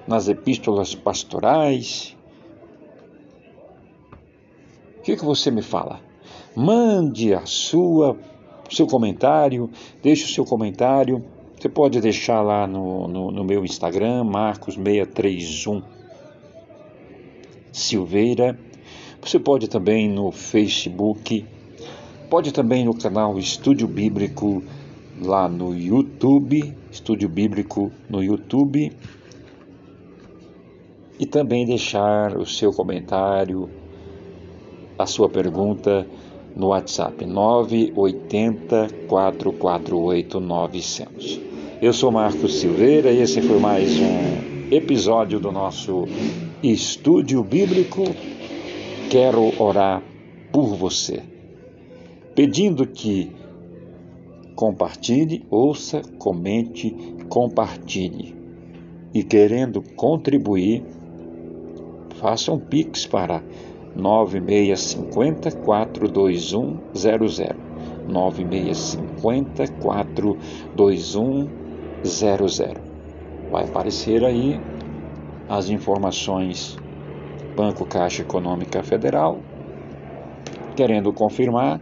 nas 0.07 0.29
epístolas 0.29 0.95
pastorais? 0.95 2.17
O 4.99 5.03
que, 5.03 5.17
que 5.17 5.25
você 5.25 5.51
me 5.51 5.63
fala? 5.63 6.01
Mande 6.55 7.33
a 7.33 7.47
sua 7.47 8.19
seu 8.75 8.87
comentário, 8.87 9.71
deixe 10.03 10.25
o 10.25 10.29
seu 10.29 10.45
comentário. 10.45 11.25
Você 11.67 11.71
pode 11.73 12.01
deixar 12.01 12.43
lá 12.43 12.65
no, 12.65 13.09
no, 13.09 13.33
no 13.33 13.43
meu 13.43 13.65
Instagram, 13.65 14.23
Marcos631 14.25 15.83
Silveira. 17.73 18.57
Você 19.21 19.41
pode 19.41 19.67
também 19.67 20.09
no 20.09 20.31
Facebook, 20.31 21.45
pode 22.31 22.53
também 22.53 22.85
no 22.85 22.95
canal 22.95 23.37
Estúdio 23.37 23.89
Bíblico 23.89 24.63
lá 25.21 25.49
no 25.49 25.77
YouTube, 25.77 26.73
Estúdio 26.89 27.29
Bíblico 27.29 27.91
no 28.09 28.23
YouTube, 28.23 28.93
e 31.19 31.27
também 31.27 31.67
deixar 31.67 32.37
o 32.37 32.47
seu 32.47 32.73
comentário, 32.73 33.69
a 34.97 35.05
sua 35.05 35.29
pergunta 35.29 36.07
no 36.55 36.69
WhatsApp 36.69 37.27
980 37.27 38.89
448 39.09 40.39
900. 40.39 41.56
Eu 41.81 41.93
sou 41.93 42.11
Marcos 42.11 42.59
Silveira 42.59 43.13
e 43.13 43.21
esse 43.21 43.41
foi 43.43 43.59
mais 43.59 44.01
um 44.01 44.73
episódio 44.73 45.39
do 45.39 45.53
nosso 45.53 46.07
Estúdio 46.63 47.45
Bíblico. 47.45 48.03
Quero 49.11 49.53
orar 49.63 50.03
por 50.51 50.75
você, 50.75 51.23
pedindo 52.35 52.87
que 52.87 53.31
compartilhe, 54.55 55.45
ouça, 55.51 56.01
comente, 56.19 56.97
compartilhe. 57.29 58.35
E 59.13 59.23
querendo 59.23 59.83
contribuir, 59.83 60.83
faça 62.15 62.51
um 62.53 62.59
pix 62.59 63.05
para 63.05 63.45
9650 63.95 65.53
42100. 65.53 67.67
9650 68.09 69.67
42100. 72.03 72.75
Vai 73.51 73.65
aparecer 73.65 74.25
aí 74.25 74.61
as 75.49 75.69
informações 75.69 76.77
Banco 77.57 77.87
Caixa 77.87 78.23
Econômica 78.23 78.83
Federal. 78.83 79.39
Querendo 80.77 81.13
confirmar, 81.13 81.81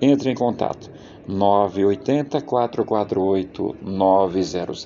entre 0.00 0.30
em 0.30 0.34
contato 0.34 0.90
980 1.26 2.40
448 2.40 3.76
900. 3.82 4.84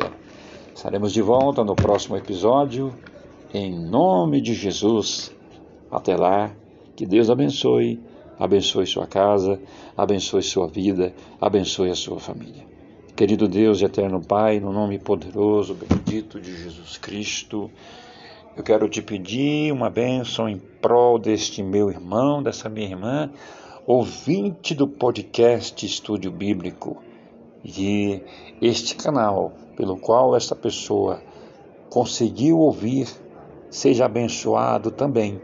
Estaremos 0.75 1.13
de 1.13 1.23
volta 1.23 1.65
no 1.65 1.75
próximo 1.75 2.17
episódio. 2.17 2.93
Em 3.55 3.73
nome 3.73 4.41
de 4.41 4.55
Jesus. 4.55 5.35
Até 5.91 6.17
lá, 6.17 6.51
que 6.97 7.07
Deus 7.07 7.29
abençoe, 7.29 8.01
abençoe 8.39 8.87
sua 8.87 9.07
casa, 9.07 9.61
abençoe 9.97 10.43
sua 10.43 10.67
vida, 10.67 11.13
abençoe 11.39 11.91
a 11.91 11.95
sua 11.95 12.19
família. 12.19 12.72
Querido 13.15 13.47
Deus 13.47 13.83
e 13.83 13.85
eterno 13.85 14.23
Pai, 14.23 14.59
no 14.59 14.73
nome 14.73 14.99
poderoso, 14.99 15.75
bendito 15.75 16.41
de 16.41 16.57
Jesus 16.57 16.97
Cristo, 16.97 17.71
eu 18.57 18.63
quero 18.63 18.89
te 18.89 19.03
pedir 19.03 19.71
uma 19.71 19.91
bênção 19.91 20.49
em 20.49 20.57
prol 20.57 21.19
deste 21.19 21.63
meu 21.63 21.91
irmão, 21.91 22.43
dessa 22.43 22.71
minha 22.71 22.89
irmã, 22.89 23.31
ouvinte 23.87 24.75
do 24.75 24.89
podcast 24.89 25.85
Estúdio 25.85 26.31
Bíblico. 26.31 27.03
E 27.63 28.23
este 28.63 28.95
canal 28.95 29.53
pelo 29.77 29.99
qual 29.99 30.35
esta 30.35 30.57
pessoa 30.57 31.23
conseguiu 31.91 32.59
ouvir 32.61 33.09
seja 33.69 34.07
abençoado 34.07 34.91
também. 34.91 35.39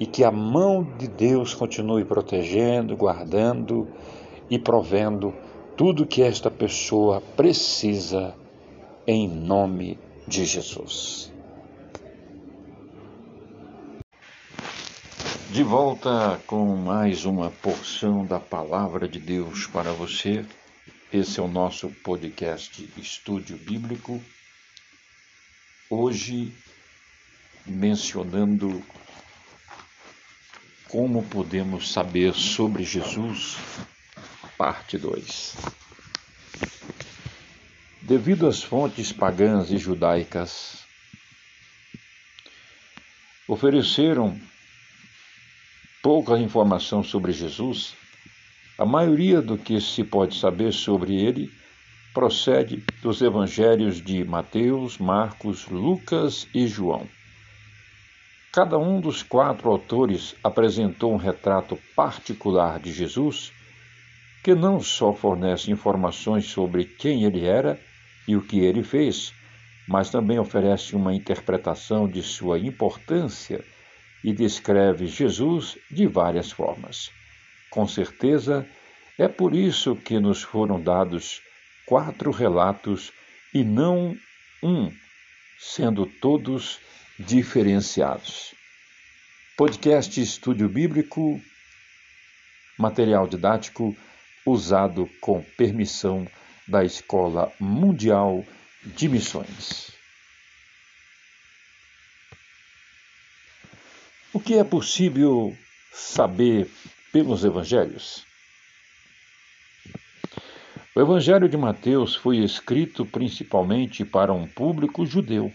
E 0.00 0.06
que 0.06 0.24
a 0.24 0.32
mão 0.32 0.82
de 0.98 1.06
Deus 1.06 1.54
continue 1.54 2.04
protegendo, 2.04 2.96
guardando 2.96 3.86
e 4.50 4.58
provendo 4.58 5.32
tudo 5.76 6.06
que 6.06 6.22
esta 6.22 6.50
pessoa 6.50 7.20
precisa 7.20 8.34
em 9.06 9.28
nome 9.28 9.98
de 10.26 10.46
Jesus. 10.46 11.30
De 15.50 15.62
volta 15.62 16.40
com 16.46 16.76
mais 16.76 17.26
uma 17.26 17.50
porção 17.50 18.24
da 18.24 18.40
palavra 18.40 19.06
de 19.06 19.20
Deus 19.20 19.66
para 19.66 19.92
você. 19.92 20.44
Esse 21.12 21.40
é 21.40 21.42
o 21.42 21.48
nosso 21.48 21.90
podcast 22.02 22.88
Estúdio 22.96 23.58
Bíblico. 23.58 24.20
Hoje, 25.90 26.52
mencionando 27.66 28.82
como 30.88 31.22
podemos 31.22 31.92
saber 31.92 32.34
sobre 32.34 32.82
Jesus, 32.82 33.56
parte 34.56 34.96
2. 34.96 35.56
Devido 38.02 38.46
às 38.46 38.62
fontes 38.62 39.12
pagãs 39.12 39.70
e 39.70 39.76
judaicas, 39.76 40.84
ofereceram 43.46 44.40
pouca 46.02 46.38
informação 46.38 47.02
sobre 47.02 47.32
Jesus, 47.32 47.94
a 48.78 48.86
maioria 48.86 49.42
do 49.42 49.58
que 49.58 49.80
se 49.80 50.04
pode 50.04 50.38
saber 50.38 50.72
sobre 50.72 51.14
ele 51.14 51.50
procede 52.14 52.82
dos 53.02 53.20
evangelhos 53.20 54.00
de 54.00 54.24
Mateus, 54.24 54.96
Marcos, 54.98 55.66
Lucas 55.66 56.48
e 56.54 56.66
João. 56.66 57.06
Cada 58.52 58.78
um 58.78 59.00
dos 59.00 59.22
quatro 59.22 59.70
autores 59.70 60.34
apresentou 60.42 61.12
um 61.12 61.18
retrato 61.18 61.78
particular 61.94 62.80
de 62.80 62.90
Jesus, 62.90 63.52
que 64.46 64.54
não 64.54 64.78
só 64.78 65.12
fornece 65.12 65.72
informações 65.72 66.44
sobre 66.44 66.84
quem 66.84 67.24
ele 67.24 67.44
era 67.44 67.80
e 68.28 68.36
o 68.36 68.40
que 68.40 68.60
ele 68.60 68.84
fez, 68.84 69.34
mas 69.88 70.08
também 70.08 70.38
oferece 70.38 70.94
uma 70.94 71.12
interpretação 71.12 72.08
de 72.08 72.22
sua 72.22 72.56
importância 72.56 73.64
e 74.22 74.32
descreve 74.32 75.08
Jesus 75.08 75.76
de 75.90 76.06
várias 76.06 76.52
formas. 76.52 77.10
Com 77.72 77.88
certeza, 77.88 78.64
é 79.18 79.26
por 79.26 79.52
isso 79.52 79.96
que 79.96 80.20
nos 80.20 80.44
foram 80.44 80.80
dados 80.80 81.42
quatro 81.84 82.30
relatos 82.30 83.12
e 83.52 83.64
não 83.64 84.16
um, 84.62 84.92
sendo 85.58 86.06
todos 86.06 86.78
diferenciados. 87.18 88.54
Podcast 89.56 90.20
Estúdio 90.20 90.68
Bíblico, 90.68 91.40
material 92.78 93.26
didático 93.26 93.92
usado 94.46 95.10
com 95.20 95.42
permissão 95.42 96.26
da 96.66 96.84
Escola 96.84 97.52
Mundial 97.60 98.44
de 98.84 99.08
Missões. 99.08 99.90
O 104.32 104.38
que 104.40 104.54
é 104.54 104.64
possível 104.64 105.56
saber 105.92 106.70
pelos 107.12 107.44
evangelhos? 107.44 108.24
O 110.94 111.00
Evangelho 111.00 111.46
de 111.46 111.58
Mateus 111.58 112.14
foi 112.14 112.38
escrito 112.38 113.04
principalmente 113.04 114.02
para 114.02 114.32
um 114.32 114.46
público 114.46 115.04
judeu, 115.04 115.52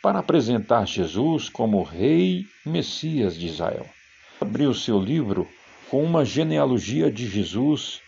para 0.00 0.20
apresentar 0.20 0.86
Jesus 0.86 1.48
como 1.48 1.82
Rei 1.82 2.46
Messias 2.64 3.36
de 3.36 3.46
Israel. 3.46 3.88
Abriu 4.40 4.72
seu 4.72 5.00
livro 5.00 5.48
com 5.90 6.02
uma 6.02 6.24
genealogia 6.24 7.10
de 7.10 7.26
Jesus 7.28 8.00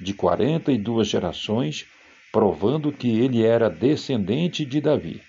de 0.00 0.12
42 0.14 1.08
gerações, 1.08 1.86
provando 2.32 2.92
que 2.92 3.08
ele 3.20 3.44
era 3.44 3.70
descendente 3.70 4.64
de 4.64 4.80
Davi. 4.80 5.20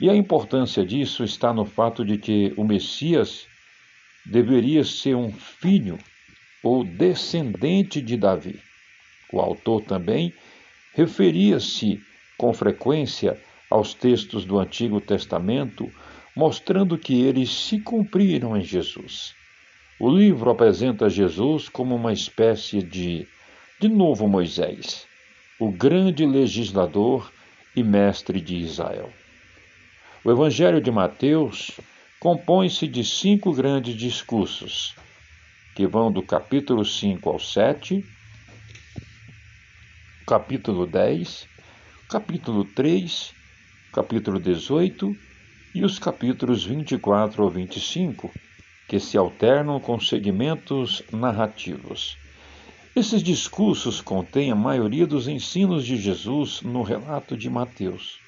E 0.00 0.08
a 0.08 0.14
importância 0.14 0.84
disso 0.84 1.24
está 1.24 1.52
no 1.52 1.64
fato 1.64 2.04
de 2.04 2.16
que 2.16 2.52
o 2.56 2.64
Messias 2.64 3.46
deveria 4.24 4.84
ser 4.84 5.16
um 5.16 5.32
filho 5.32 5.98
ou 6.62 6.84
descendente 6.84 8.00
de 8.00 8.16
Davi. 8.16 8.60
O 9.32 9.40
autor 9.40 9.82
também 9.82 10.32
referia-se 10.94 12.00
com 12.36 12.52
frequência 12.52 13.40
aos 13.70 13.94
textos 13.94 14.44
do 14.44 14.58
Antigo 14.58 15.00
Testamento, 15.00 15.90
mostrando 16.34 16.98
que 16.98 17.22
eles 17.22 17.50
se 17.50 17.80
cumpriram 17.80 18.56
em 18.56 18.62
Jesus. 18.62 19.34
O 20.02 20.08
livro 20.08 20.48
apresenta 20.50 21.10
Jesus 21.10 21.68
como 21.68 21.94
uma 21.94 22.10
espécie 22.10 22.82
de, 22.82 23.28
de 23.78 23.86
novo 23.86 24.26
Moisés, 24.26 25.06
o 25.58 25.70
grande 25.70 26.24
legislador 26.24 27.30
e 27.76 27.82
mestre 27.82 28.40
de 28.40 28.56
Israel. 28.56 29.12
O 30.24 30.30
Evangelho 30.30 30.80
de 30.80 30.90
Mateus 30.90 31.72
compõe-se 32.18 32.88
de 32.88 33.04
cinco 33.04 33.52
grandes 33.52 33.94
discursos, 33.94 34.96
que 35.76 35.86
vão 35.86 36.10
do 36.10 36.22
capítulo 36.22 36.82
5 36.82 37.28
ao 37.28 37.38
7, 37.38 38.02
capítulo 40.26 40.86
10, 40.86 41.46
capítulo 42.08 42.64
3, 42.64 43.34
capítulo 43.92 44.40
18 44.40 45.14
e 45.74 45.84
os 45.84 45.98
capítulos 45.98 46.64
24 46.64 47.42
ao 47.42 47.50
25 47.50 48.32
que 48.90 48.98
se 48.98 49.16
alternam 49.16 49.78
com 49.78 50.00
segmentos 50.00 51.00
narrativos. 51.12 52.18
Esses 52.96 53.22
discursos 53.22 54.00
contêm 54.00 54.50
a 54.50 54.56
maioria 54.56 55.06
dos 55.06 55.28
ensinos 55.28 55.86
de 55.86 55.96
Jesus 55.96 56.60
no 56.62 56.82
relato 56.82 57.36
de 57.36 57.48
Mateus. 57.48 58.18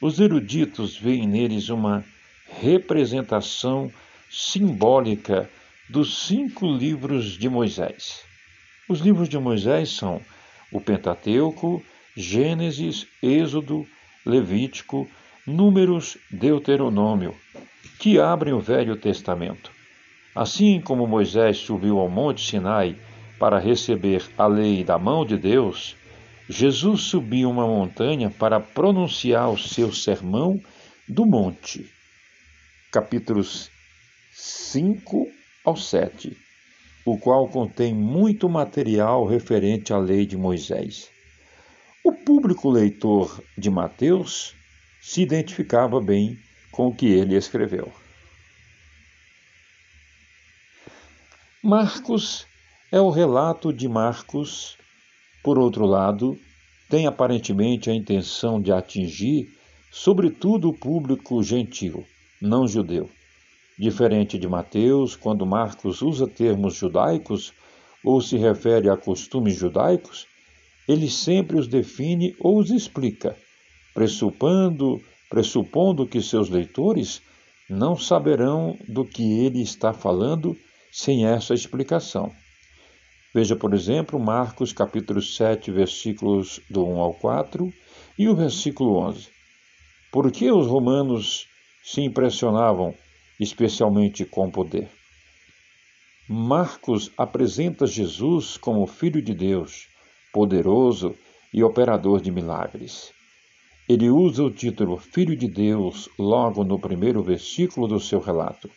Os 0.00 0.20
eruditos 0.20 0.96
veem 0.96 1.26
neles 1.26 1.68
uma 1.68 2.04
representação 2.60 3.90
simbólica 4.30 5.50
dos 5.90 6.28
cinco 6.28 6.70
livros 6.70 7.36
de 7.36 7.48
Moisés. 7.48 8.22
Os 8.88 9.00
livros 9.00 9.28
de 9.28 9.36
Moisés 9.36 9.90
são 9.90 10.20
o 10.70 10.80
Pentateuco, 10.80 11.84
Gênesis, 12.16 13.08
Êxodo, 13.20 13.84
Levítico, 14.24 15.10
Números, 15.46 16.18
Deuteronômio, 16.28 17.32
que 18.00 18.18
abrem 18.18 18.52
o 18.52 18.58
Velho 18.58 18.96
Testamento. 18.96 19.70
Assim 20.34 20.80
como 20.80 21.06
Moisés 21.06 21.58
subiu 21.58 22.00
ao 22.00 22.10
Monte 22.10 22.44
Sinai 22.44 22.96
para 23.38 23.60
receber 23.60 24.28
a 24.36 24.48
lei 24.48 24.82
da 24.82 24.98
mão 24.98 25.24
de 25.24 25.36
Deus, 25.38 25.94
Jesus 26.48 27.02
subiu 27.02 27.48
uma 27.48 27.64
montanha 27.64 28.28
para 28.28 28.58
pronunciar 28.58 29.48
o 29.48 29.56
seu 29.56 29.92
sermão 29.92 30.60
do 31.08 31.24
monte. 31.24 31.88
Capítulos 32.90 33.70
5 34.32 35.28
ao 35.64 35.76
7, 35.76 36.36
o 37.04 37.16
qual 37.18 37.48
contém 37.48 37.94
muito 37.94 38.48
material 38.48 39.24
referente 39.24 39.92
à 39.92 39.98
lei 39.98 40.26
de 40.26 40.36
Moisés. 40.36 41.08
O 42.04 42.12
público 42.12 42.68
leitor 42.68 43.40
de 43.56 43.70
Mateus 43.70 44.56
se 45.06 45.22
identificava 45.22 46.00
bem 46.00 46.36
com 46.72 46.88
o 46.88 46.92
que 46.94 47.06
ele 47.06 47.36
escreveu. 47.36 47.92
Marcos 51.62 52.44
é 52.90 53.00
o 53.00 53.08
relato 53.08 53.72
de 53.72 53.88
Marcos, 53.88 54.76
por 55.44 55.60
outro 55.60 55.86
lado, 55.86 56.36
tem 56.90 57.06
aparentemente 57.06 57.88
a 57.88 57.94
intenção 57.94 58.60
de 58.60 58.72
atingir, 58.72 59.46
sobretudo, 59.92 60.70
o 60.70 60.76
público 60.76 61.40
gentil, 61.40 62.04
não 62.42 62.66
judeu. 62.66 63.08
Diferente 63.78 64.36
de 64.36 64.48
Mateus, 64.48 65.14
quando 65.14 65.46
Marcos 65.46 66.02
usa 66.02 66.26
termos 66.26 66.74
judaicos 66.74 67.52
ou 68.02 68.20
se 68.20 68.36
refere 68.36 68.90
a 68.90 68.96
costumes 68.96 69.54
judaicos, 69.54 70.26
ele 70.88 71.08
sempre 71.08 71.56
os 71.56 71.68
define 71.68 72.34
ou 72.40 72.58
os 72.58 72.70
explica, 72.70 73.36
pressupondo 73.96 75.00
pressupondo 75.30 76.06
que 76.06 76.20
seus 76.20 76.50
leitores 76.50 77.22
não 77.68 77.96
saberão 77.96 78.76
do 78.86 79.06
que 79.06 79.40
ele 79.40 79.62
está 79.62 79.92
falando 79.92 80.54
sem 80.92 81.26
essa 81.26 81.54
explicação. 81.54 82.30
Veja, 83.34 83.56
por 83.56 83.72
exemplo, 83.72 84.20
Marcos 84.20 84.72
capítulo 84.72 85.22
7, 85.22 85.70
versículos 85.70 86.60
do 86.70 86.86
1 86.86 87.00
ao 87.00 87.14
4 87.14 87.72
e 88.18 88.28
o 88.28 88.36
versículo 88.36 88.98
11. 88.98 89.28
Por 90.12 90.30
que 90.30 90.50
os 90.50 90.66
romanos 90.66 91.46
se 91.82 92.02
impressionavam 92.02 92.94
especialmente 93.40 94.26
com 94.26 94.50
poder? 94.50 94.88
Marcos 96.28 97.10
apresenta 97.16 97.86
Jesus 97.86 98.58
como 98.58 98.86
Filho 98.86 99.22
de 99.22 99.34
Deus, 99.34 99.88
poderoso 100.32 101.14
e 101.52 101.64
operador 101.64 102.20
de 102.20 102.30
milagres. 102.30 103.15
Ele 103.88 104.10
usa 104.10 104.42
o 104.42 104.50
título 104.50 104.96
Filho 104.96 105.36
de 105.36 105.46
Deus 105.46 106.08
logo 106.18 106.64
no 106.64 106.76
primeiro 106.76 107.22
versículo 107.22 107.86
do 107.86 108.00
seu 108.00 108.18
relato. 108.18 108.68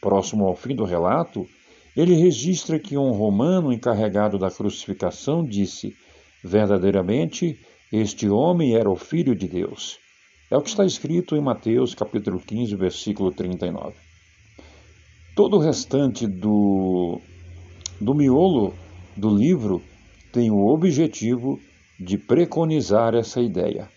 Próximo 0.00 0.46
ao 0.46 0.56
fim 0.56 0.74
do 0.74 0.84
relato, 0.84 1.46
ele 1.94 2.14
registra 2.14 2.78
que 2.78 2.96
um 2.96 3.10
romano 3.10 3.70
encarregado 3.70 4.38
da 4.38 4.50
crucificação 4.50 5.44
disse: 5.44 5.94
Verdadeiramente, 6.42 7.58
este 7.92 8.30
homem 8.30 8.74
era 8.74 8.90
o 8.90 8.96
Filho 8.96 9.34
de 9.34 9.46
Deus. 9.46 9.98
É 10.50 10.56
o 10.56 10.62
que 10.62 10.70
está 10.70 10.86
escrito 10.86 11.36
em 11.36 11.42
Mateus 11.42 11.94
capítulo 11.94 12.40
15, 12.40 12.76
versículo 12.76 13.32
39. 13.32 13.94
Todo 15.34 15.58
o 15.58 15.60
restante 15.60 16.26
do, 16.26 17.20
do 18.00 18.14
miolo 18.14 18.72
do 19.14 19.28
livro 19.28 19.82
tem 20.32 20.50
o 20.50 20.66
objetivo 20.66 21.60
de 22.00 22.16
preconizar 22.16 23.14
essa 23.14 23.42
ideia. 23.42 23.94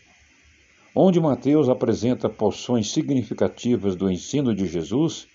Onde 0.95 1.19
Mateus 1.19 1.69
apresenta 1.69 2.27
porções 2.27 2.91
significativas 2.91 3.95
do 3.95 4.09
ensino 4.09 4.55
de 4.55 4.65
Jesus, 4.65 5.27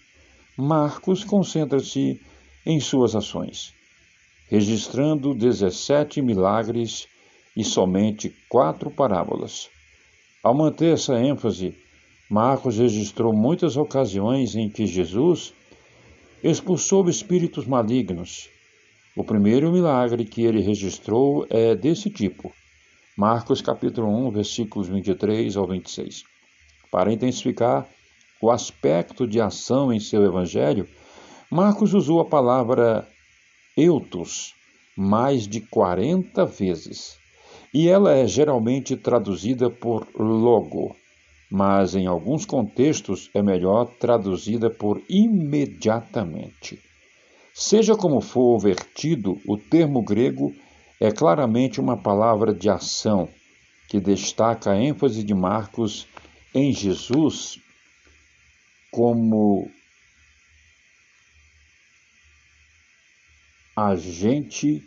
Marcos 0.57 1.22
concentra-se 1.22 2.20
em 2.66 2.80
suas 2.80 3.14
ações, 3.14 3.72
registrando 4.48 5.34
17 5.34 6.20
milagres 6.22 7.07
e 7.57 7.62
somente 7.62 8.34
quatro 8.48 8.90
parábolas. 8.90 9.68
Ao 10.42 10.55
manter 10.55 10.94
essa 10.94 11.18
ênfase, 11.18 11.74
Marcos 12.28 12.78
registrou 12.78 13.32
muitas 13.32 13.76
ocasiões 13.76 14.57
em 14.57 14.68
que 14.68 14.86
Jesus 14.86 15.55
expulsou 16.42 17.09
espíritos 17.09 17.66
malignos. 17.66 18.48
O 19.16 19.22
primeiro 19.22 19.70
milagre 19.70 20.24
que 20.24 20.42
ele 20.42 20.61
registrou 20.61 21.46
é 21.48 21.74
desse 21.74 22.11
tipo. 22.11 22.52
Marcos 23.16 23.62
capítulo 23.62 24.08
1, 24.26 24.32
versículos 24.32 24.88
23 24.88 25.56
ao 25.56 25.68
26. 25.68 26.24
Para 26.90 27.12
intensificar 27.12 27.86
o 28.42 28.50
aspecto 28.50 29.24
de 29.24 29.40
ação 29.40 29.92
em 29.92 30.00
seu 30.00 30.24
evangelho, 30.24 30.88
Marcos 31.48 31.94
usou 31.94 32.20
a 32.20 32.24
palavra 32.24 33.06
eutos 33.76 34.52
mais 34.96 35.46
de 35.46 35.60
40 35.60 36.44
vezes, 36.44 37.16
e 37.72 37.88
ela 37.88 38.12
é 38.12 38.26
geralmente 38.26 38.96
traduzida 38.96 39.70
por 39.70 40.08
logo, 40.18 40.96
mas 41.48 41.94
em 41.94 42.08
alguns 42.08 42.44
contextos 42.44 43.30
é 43.32 43.40
melhor 43.40 43.86
traduzida 44.00 44.68
por 44.68 45.00
imediatamente. 45.08 46.80
Seja 47.54 47.94
como 47.94 48.20
for 48.20 48.58
vertido, 48.58 49.40
o 49.46 49.56
termo 49.56 50.02
grego 50.02 50.52
é 51.05 51.12
claramente 51.12 51.82
uma 51.82 51.98
palavra 51.98 52.55
de 52.55 52.70
ação 52.70 53.28
que 53.88 54.00
destaca 54.00 54.72
a 54.72 54.76
ênfase 54.76 55.22
de 55.22 55.34
Marcos 55.34 56.09
em 56.55 56.72
Jesus 56.72 57.59
como 58.90 59.70
agente 63.76 64.82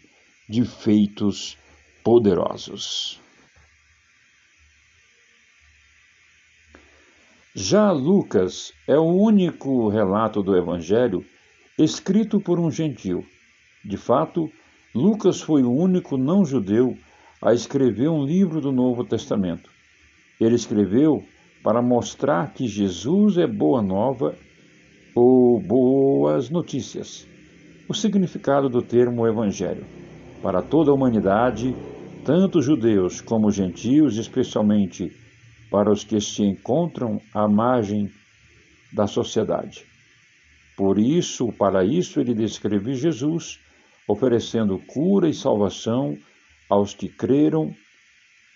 de 0.49 0.65
feitos 0.65 1.55
poderosos. 2.03 3.21
Já 7.53 7.91
Lucas 7.91 8.73
é 8.87 8.97
o 8.97 9.05
único 9.05 9.87
relato 9.87 10.41
do 10.41 10.57
Evangelho 10.57 11.23
escrito 11.77 12.39
por 12.39 12.59
um 12.59 12.71
gentil. 12.71 13.23
De 13.85 13.97
fato, 13.97 14.51
Lucas 14.97 15.39
foi 15.39 15.61
o 15.61 15.71
único 15.71 16.17
não-judeu 16.17 16.97
a 17.39 17.53
escrever 17.53 18.09
um 18.09 18.25
livro 18.25 18.59
do 18.59 18.71
Novo 18.71 19.03
Testamento. 19.03 19.69
Ele 20.41 20.55
escreveu 20.55 21.23
para 21.63 21.83
mostrar 21.83 22.51
que 22.51 22.67
Jesus 22.67 23.37
é 23.37 23.45
boa 23.45 23.79
nova 23.79 24.35
ou 25.13 25.61
boas 25.61 26.49
notícias. 26.49 27.27
O 27.87 27.93
significado 27.93 28.69
do 28.69 28.81
termo 28.81 29.27
evangelho 29.27 29.85
para 30.41 30.63
toda 30.63 30.89
a 30.89 30.95
humanidade, 30.95 31.75
tanto 32.25 32.59
judeus 32.59 33.21
como 33.21 33.51
gentios, 33.51 34.17
especialmente 34.17 35.15
para 35.69 35.91
os 35.91 36.03
que 36.03 36.19
se 36.19 36.41
encontram 36.41 37.21
à 37.35 37.47
margem 37.47 38.09
da 38.91 39.05
sociedade. 39.05 39.85
Por 40.75 40.97
isso, 40.97 41.51
para 41.51 41.85
isso, 41.85 42.19
ele 42.19 42.33
descreve 42.33 42.95
Jesus 42.95 43.59
oferecendo 44.07 44.79
cura 44.87 45.27
e 45.27 45.33
salvação 45.33 46.17
aos 46.69 46.93
que 46.93 47.09
creram, 47.09 47.73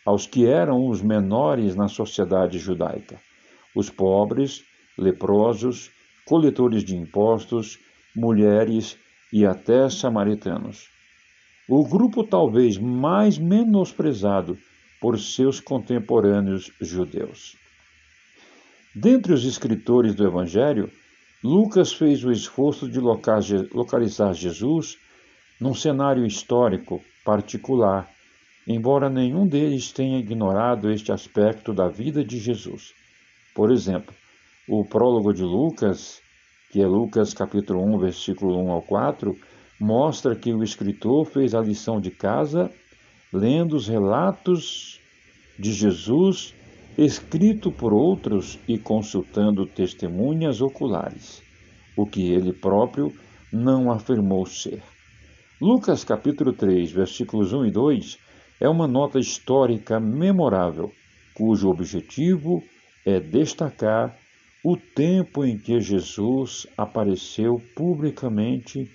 aos 0.05 0.25
que 0.25 0.45
eram 0.45 0.87
os 0.87 1.01
menores 1.01 1.75
na 1.75 1.87
sociedade 1.87 2.57
judaica, 2.57 3.19
os 3.75 3.89
pobres, 3.89 4.63
leprosos, 4.97 5.91
coletores 6.25 6.83
de 6.83 6.95
impostos, 6.95 7.77
mulheres 8.15 8.97
e 9.31 9.45
até 9.45 9.89
samaritanos. 9.89 10.89
O 11.69 11.87
grupo 11.87 12.23
talvez 12.23 12.77
mais 12.77 13.37
menosprezado 13.37 14.57
por 14.99 15.17
seus 15.19 15.59
contemporâneos 15.59 16.71
judeus. 16.81 17.55
Dentre 18.93 19.33
os 19.33 19.45
escritores 19.45 20.13
do 20.13 20.27
Evangelho, 20.27 20.91
Lucas 21.43 21.93
fez 21.93 22.23
o 22.23 22.31
esforço 22.31 22.89
de 22.89 22.99
localizar 22.99 24.33
Jesus 24.33 24.97
num 25.61 25.75
cenário 25.75 26.25
histórico 26.25 26.99
particular, 27.23 28.09
embora 28.67 29.11
nenhum 29.11 29.45
deles 29.45 29.91
tenha 29.91 30.17
ignorado 30.17 30.91
este 30.91 31.11
aspecto 31.11 31.71
da 31.71 31.87
vida 31.87 32.25
de 32.25 32.39
Jesus. 32.39 32.95
Por 33.53 33.71
exemplo, 33.71 34.11
o 34.67 34.83
prólogo 34.83 35.31
de 35.31 35.43
Lucas, 35.43 36.19
que 36.71 36.81
é 36.81 36.87
Lucas 36.87 37.31
capítulo 37.31 37.83
1, 37.95 37.99
versículo 37.99 38.57
1 38.57 38.71
ao 38.71 38.81
4, 38.81 39.37
mostra 39.79 40.35
que 40.35 40.51
o 40.51 40.63
escritor 40.63 41.25
fez 41.25 41.53
a 41.53 41.61
lição 41.61 42.01
de 42.01 42.09
casa 42.09 42.71
lendo 43.31 43.75
os 43.75 43.87
relatos 43.87 44.99
de 45.59 45.71
Jesus 45.71 46.55
escrito 46.97 47.71
por 47.71 47.93
outros 47.93 48.59
e 48.67 48.79
consultando 48.79 49.67
testemunhas 49.67 50.59
oculares, 50.59 51.41
o 51.95 52.05
que 52.05 52.31
ele 52.31 52.51
próprio 52.51 53.13
não 53.53 53.91
afirmou 53.91 54.45
ser. 54.45 54.81
Lucas 55.61 56.03
capítulo 56.03 56.53
3, 56.53 56.91
versículos 56.91 57.53
1 57.53 57.67
e 57.67 57.71
2 57.71 58.17
é 58.59 58.67
uma 58.67 58.87
nota 58.87 59.19
histórica 59.19 59.99
memorável, 59.99 60.91
cujo 61.35 61.69
objetivo 61.69 62.63
é 63.05 63.19
destacar 63.19 64.17
o 64.65 64.75
tempo 64.75 65.45
em 65.45 65.59
que 65.59 65.79
Jesus 65.79 66.65
apareceu 66.75 67.61
publicamente 67.75 68.89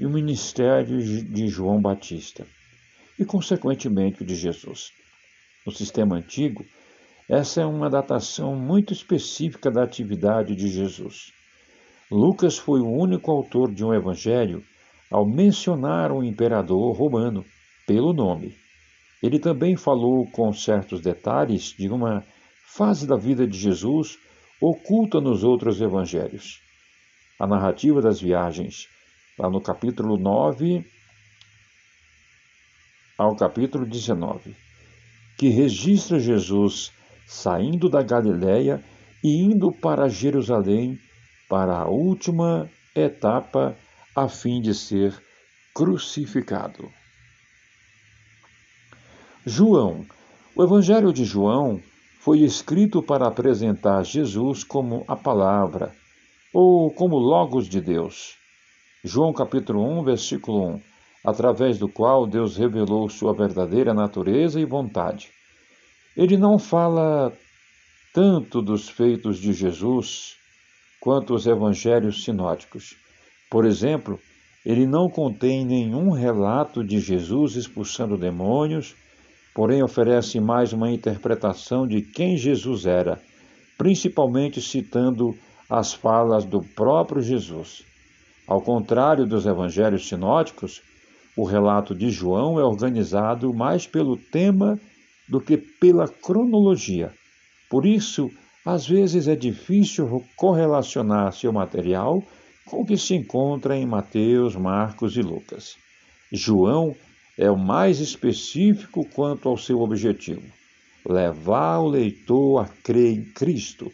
e 0.00 0.06
o 0.06 0.10
ministério 0.10 0.96
de 1.02 1.48
João 1.48 1.82
Batista 1.82 2.46
e, 3.18 3.24
consequentemente, 3.26 4.24
de 4.24 4.34
Jesus. 4.34 4.90
No 5.66 5.70
sistema 5.70 6.16
antigo, 6.16 6.64
essa 7.28 7.60
é 7.60 7.66
uma 7.66 7.90
datação 7.90 8.56
muito 8.56 8.94
específica 8.94 9.70
da 9.70 9.84
atividade 9.84 10.56
de 10.56 10.66
Jesus. 10.66 11.30
Lucas 12.10 12.56
foi 12.56 12.80
o 12.80 12.90
único 12.90 13.30
autor 13.30 13.70
de 13.70 13.84
um 13.84 13.92
evangelho 13.92 14.64
ao 15.10 15.26
mencionar 15.26 16.12
o 16.12 16.22
imperador 16.22 16.96
romano 16.96 17.44
pelo 17.86 18.12
nome. 18.12 18.56
Ele 19.22 19.38
também 19.38 19.76
falou 19.76 20.26
com 20.30 20.52
certos 20.52 21.00
detalhes 21.00 21.74
de 21.76 21.88
uma 21.88 22.24
fase 22.66 23.06
da 23.06 23.16
vida 23.16 23.46
de 23.46 23.58
Jesus 23.58 24.18
oculta 24.60 25.20
nos 25.20 25.44
outros 25.44 25.80
evangelhos. 25.80 26.60
A 27.38 27.46
narrativa 27.46 28.00
das 28.00 28.20
viagens, 28.20 28.88
lá 29.38 29.50
no 29.50 29.60
capítulo 29.60 30.16
9 30.16 30.84
ao 33.18 33.34
capítulo 33.34 33.86
19, 33.86 34.54
que 35.38 35.48
registra 35.48 36.18
Jesus 36.18 36.92
saindo 37.26 37.88
da 37.88 38.02
Galiléia 38.02 38.82
e 39.22 39.42
indo 39.42 39.72
para 39.72 40.08
Jerusalém 40.08 40.98
para 41.48 41.78
a 41.78 41.88
última 41.88 42.70
etapa 42.94 43.76
a 44.16 44.28
fim 44.28 44.62
de 44.62 44.74
ser 44.74 45.14
crucificado. 45.74 46.90
João. 49.44 50.06
O 50.56 50.64
Evangelho 50.64 51.12
de 51.12 51.22
João 51.22 51.82
foi 52.20 52.40
escrito 52.40 53.02
para 53.02 53.28
apresentar 53.28 54.02
Jesus 54.02 54.64
como 54.64 55.04
a 55.06 55.14
palavra 55.14 55.94
ou 56.54 56.90
como 56.90 57.18
Logos 57.18 57.68
de 57.68 57.78
Deus. 57.78 58.36
João 59.04 59.34
capítulo 59.34 59.82
1, 60.00 60.04
versículo 60.04 60.76
1 60.76 60.80
através 61.22 61.76
do 61.76 61.88
qual 61.88 62.24
Deus 62.24 62.56
revelou 62.56 63.08
sua 63.08 63.34
verdadeira 63.34 63.92
natureza 63.92 64.60
e 64.60 64.64
vontade. 64.64 65.28
Ele 66.16 66.36
não 66.36 66.56
fala 66.56 67.32
tanto 68.14 68.62
dos 68.62 68.88
feitos 68.88 69.38
de 69.38 69.52
Jesus 69.52 70.36
quanto 71.00 71.34
os 71.34 71.44
evangelhos 71.46 72.22
sinóticos. 72.22 72.96
Por 73.50 73.64
exemplo, 73.64 74.18
ele 74.64 74.86
não 74.86 75.08
contém 75.08 75.64
nenhum 75.64 76.10
relato 76.10 76.82
de 76.82 76.98
Jesus 76.98 77.54
expulsando 77.54 78.16
demônios, 78.16 78.96
porém 79.54 79.82
oferece 79.82 80.40
mais 80.40 80.72
uma 80.72 80.90
interpretação 80.90 81.86
de 81.86 82.02
quem 82.02 82.36
Jesus 82.36 82.84
era, 82.84 83.20
principalmente 83.78 84.60
citando 84.60 85.36
as 85.70 85.92
falas 85.92 86.44
do 86.44 86.60
próprio 86.60 87.22
Jesus. 87.22 87.84
Ao 88.46 88.60
contrário 88.60 89.26
dos 89.26 89.46
evangelhos 89.46 90.08
sinóticos, 90.08 90.82
o 91.36 91.44
relato 91.44 91.94
de 91.94 92.10
João 92.10 92.58
é 92.58 92.64
organizado 92.64 93.52
mais 93.54 93.86
pelo 93.86 94.16
tema 94.16 94.78
do 95.28 95.40
que 95.40 95.56
pela 95.56 96.08
cronologia. 96.08 97.12
Por 97.68 97.84
isso, 97.84 98.30
às 98.64 98.86
vezes 98.86 99.28
é 99.28 99.36
difícil 99.36 100.24
correlacionar 100.36 101.32
seu 101.32 101.52
material 101.52 102.22
com 102.66 102.80
o 102.82 102.86
que 102.86 102.96
se 102.96 103.14
encontra 103.14 103.76
em 103.76 103.86
Mateus, 103.86 104.54
Marcos 104.54 105.16
e 105.16 105.22
Lucas. 105.22 105.76
João 106.32 106.94
é 107.38 107.50
o 107.50 107.56
mais 107.56 108.00
específico 108.00 109.08
quanto 109.08 109.48
ao 109.48 109.56
seu 109.56 109.80
objetivo: 109.80 110.42
levar 111.08 111.78
o 111.78 111.88
leitor 111.88 112.64
a 112.64 112.68
crer 112.68 113.12
em 113.12 113.24
Cristo, 113.24 113.90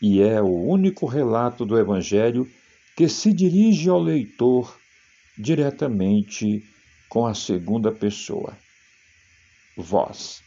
e 0.00 0.22
é 0.22 0.40
o 0.40 0.46
único 0.46 1.04
relato 1.04 1.66
do 1.66 1.78
Evangelho 1.78 2.48
que 2.96 3.08
se 3.08 3.32
dirige 3.32 3.90
ao 3.90 4.00
leitor 4.00 4.78
diretamente 5.36 6.62
com 7.08 7.26
a 7.26 7.34
segunda 7.34 7.92
pessoa. 7.92 8.56
Vós. 9.76 10.42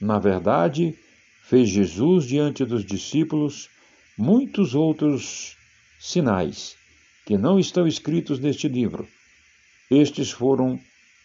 Na 0.00 0.20
verdade, 0.20 0.94
fez 1.42 1.68
Jesus 1.68 2.24
diante 2.26 2.64
dos 2.64 2.84
discípulos 2.84 3.68
muitos 4.16 4.74
outros 4.74 5.57
sinais 5.98 6.76
que 7.26 7.36
não 7.36 7.58
estão 7.58 7.86
escritos 7.86 8.38
neste 8.38 8.68
livro. 8.68 9.06
Estes 9.90 10.30
foram 10.30 10.80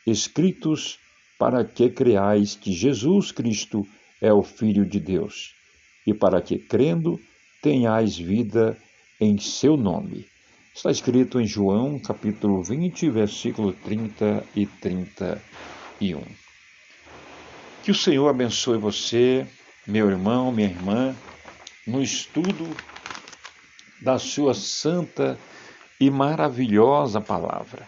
escritos 0.05 0.99
para 1.37 1.63
que 1.63 1.89
creais 1.89 2.55
que 2.55 2.71
Jesus 2.71 3.31
Cristo 3.31 3.87
é 4.21 4.33
o 4.33 4.43
Filho 4.43 4.85
de 4.85 4.99
Deus 4.99 5.53
e 6.05 6.13
para 6.13 6.41
que, 6.41 6.57
crendo, 6.57 7.19
tenhais 7.61 8.17
vida 8.17 8.77
em 9.19 9.37
seu 9.37 9.77
nome. 9.77 10.25
Está 10.75 10.91
escrito 10.91 11.39
em 11.39 11.45
João, 11.45 11.99
capítulo 11.99 12.63
20, 12.63 13.09
versículo 13.09 13.73
30 13.73 14.43
e 14.55 14.65
31. 14.65 16.21
Que 17.83 17.91
o 17.91 17.95
Senhor 17.95 18.27
abençoe 18.27 18.77
você, 18.77 19.45
meu 19.85 20.09
irmão, 20.09 20.51
minha 20.51 20.67
irmã, 20.67 21.15
no 21.85 22.01
estudo 22.01 22.75
da 24.03 24.19
sua 24.19 24.53
santa 24.53 25.39
e 25.97 26.11
maravilhosa 26.11 27.21
palavra. 27.21 27.87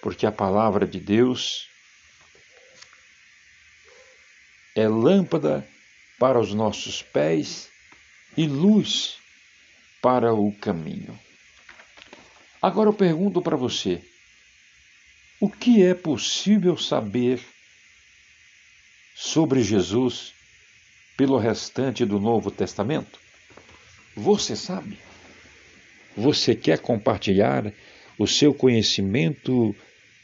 Porque 0.00 0.26
a 0.26 0.32
palavra 0.32 0.86
de 0.86 0.98
Deus 0.98 1.68
é 4.74 4.88
lâmpada 4.88 5.68
para 6.18 6.40
os 6.40 6.54
nossos 6.54 7.02
pés 7.02 7.68
e 8.36 8.46
luz 8.46 9.18
para 10.00 10.32
o 10.32 10.50
caminho. 10.56 11.18
Agora 12.62 12.88
eu 12.88 12.94
pergunto 12.94 13.42
para 13.42 13.56
você: 13.56 14.02
o 15.38 15.50
que 15.50 15.82
é 15.82 15.92
possível 15.92 16.78
saber 16.78 17.44
sobre 19.14 19.62
Jesus 19.62 20.32
pelo 21.18 21.36
restante 21.36 22.06
do 22.06 22.18
Novo 22.18 22.50
Testamento? 22.50 23.23
Você 24.16 24.56
sabe? 24.56 24.98
Você 26.16 26.54
quer 26.54 26.78
compartilhar 26.78 27.72
o 28.18 28.26
seu 28.26 28.54
conhecimento 28.54 29.74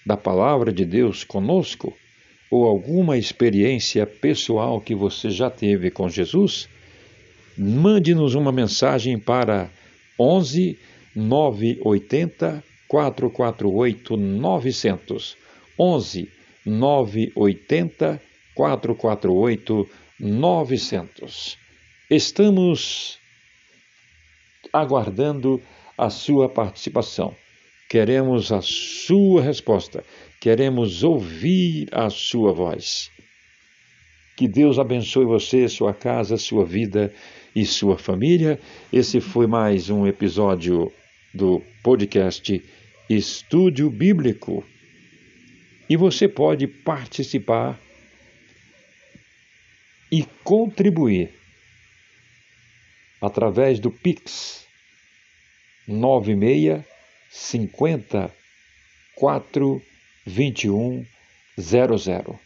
da 0.07 0.16
palavra 0.16 0.72
de 0.72 0.84
Deus 0.84 1.24
conosco? 1.24 1.97
Ou 2.51 2.64
alguma 2.64 3.16
experiência 3.16 4.07
pessoal 4.07 4.80
que 4.80 4.95
você 4.95 5.30
já 5.30 5.49
teve 5.51 5.91
com 5.91 6.09
Jesus? 6.09 6.68
mande-nos 7.61 8.34
uma 8.34 8.51
mensagem 8.51 9.18
para 9.18 9.70
11 10.18 10.78
980 11.14 12.64
448 12.88 14.16
900. 14.16 15.36
11 15.78 16.28
980 16.64 18.22
448 18.55 19.88
900. 20.18 21.59
Estamos 22.11 23.18
aguardando 24.73 25.61
a 25.97 26.11
sua 26.11 26.49
participação. 26.49 27.35
Queremos 27.89 28.53
a 28.53 28.61
sua 28.62 29.43
resposta. 29.43 30.05
Queremos 30.41 31.03
ouvir 31.03 31.89
a 31.93 32.09
sua 32.09 32.53
voz. 32.53 33.11
Que 34.37 34.47
Deus 34.49 34.79
abençoe 34.79 35.25
você, 35.25 35.68
sua 35.68 35.93
casa, 35.93 36.37
sua 36.37 36.64
vida 36.64 37.12
e 37.55 37.66
sua 37.66 37.99
família. 37.99 38.59
Esse 38.93 39.21
foi 39.21 39.47
mais 39.47 39.91
um 39.91 40.07
episódio 40.07 40.91
do 41.35 41.61
podcast 41.83 42.62
Estúdio 43.09 43.91
Bíblico. 43.91 44.64
E 45.89 45.97
você 45.97 46.29
pode 46.29 46.68
participar 46.68 47.79
e 50.12 50.25
contribuir 50.45 51.39
através 53.21 53.79
do 53.79 53.91
Pix 53.91 54.66
96 55.87 56.85
50 57.31 58.35
4 59.14 59.83
21 60.27 61.05
00. 61.59 62.41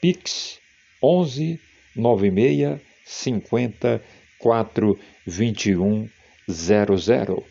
Pix 0.00 0.60
11 1.02 1.60
96 1.96 2.80
50 3.04 4.02
4 4.38 4.98
21 5.26 6.08
00. 6.48 7.46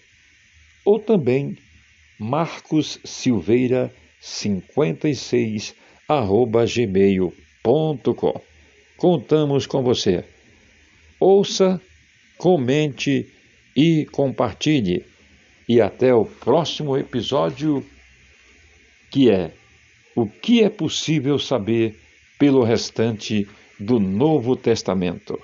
Ou 0.85 0.99
também 0.99 1.57
Marcos 2.19 2.99
Silveira 3.03 3.93
56 4.19 5.75
arroba 6.07 6.65
gmail.com. 6.65 8.41
Contamos 8.97 9.65
com 9.65 9.81
você. 9.81 10.23
Ouça, 11.19 11.81
comente 12.41 13.31
e 13.77 14.07
compartilhe. 14.07 15.05
E 15.69 15.79
até 15.79 16.11
o 16.11 16.25
próximo 16.25 16.97
episódio, 16.97 17.85
que 19.11 19.29
é 19.29 19.51
o 20.15 20.25
que 20.25 20.63
é 20.63 20.69
possível 20.69 21.37
saber 21.37 21.95
pelo 22.39 22.63
restante 22.63 23.47
do 23.79 23.99
Novo 23.99 24.55
Testamento. 24.55 25.39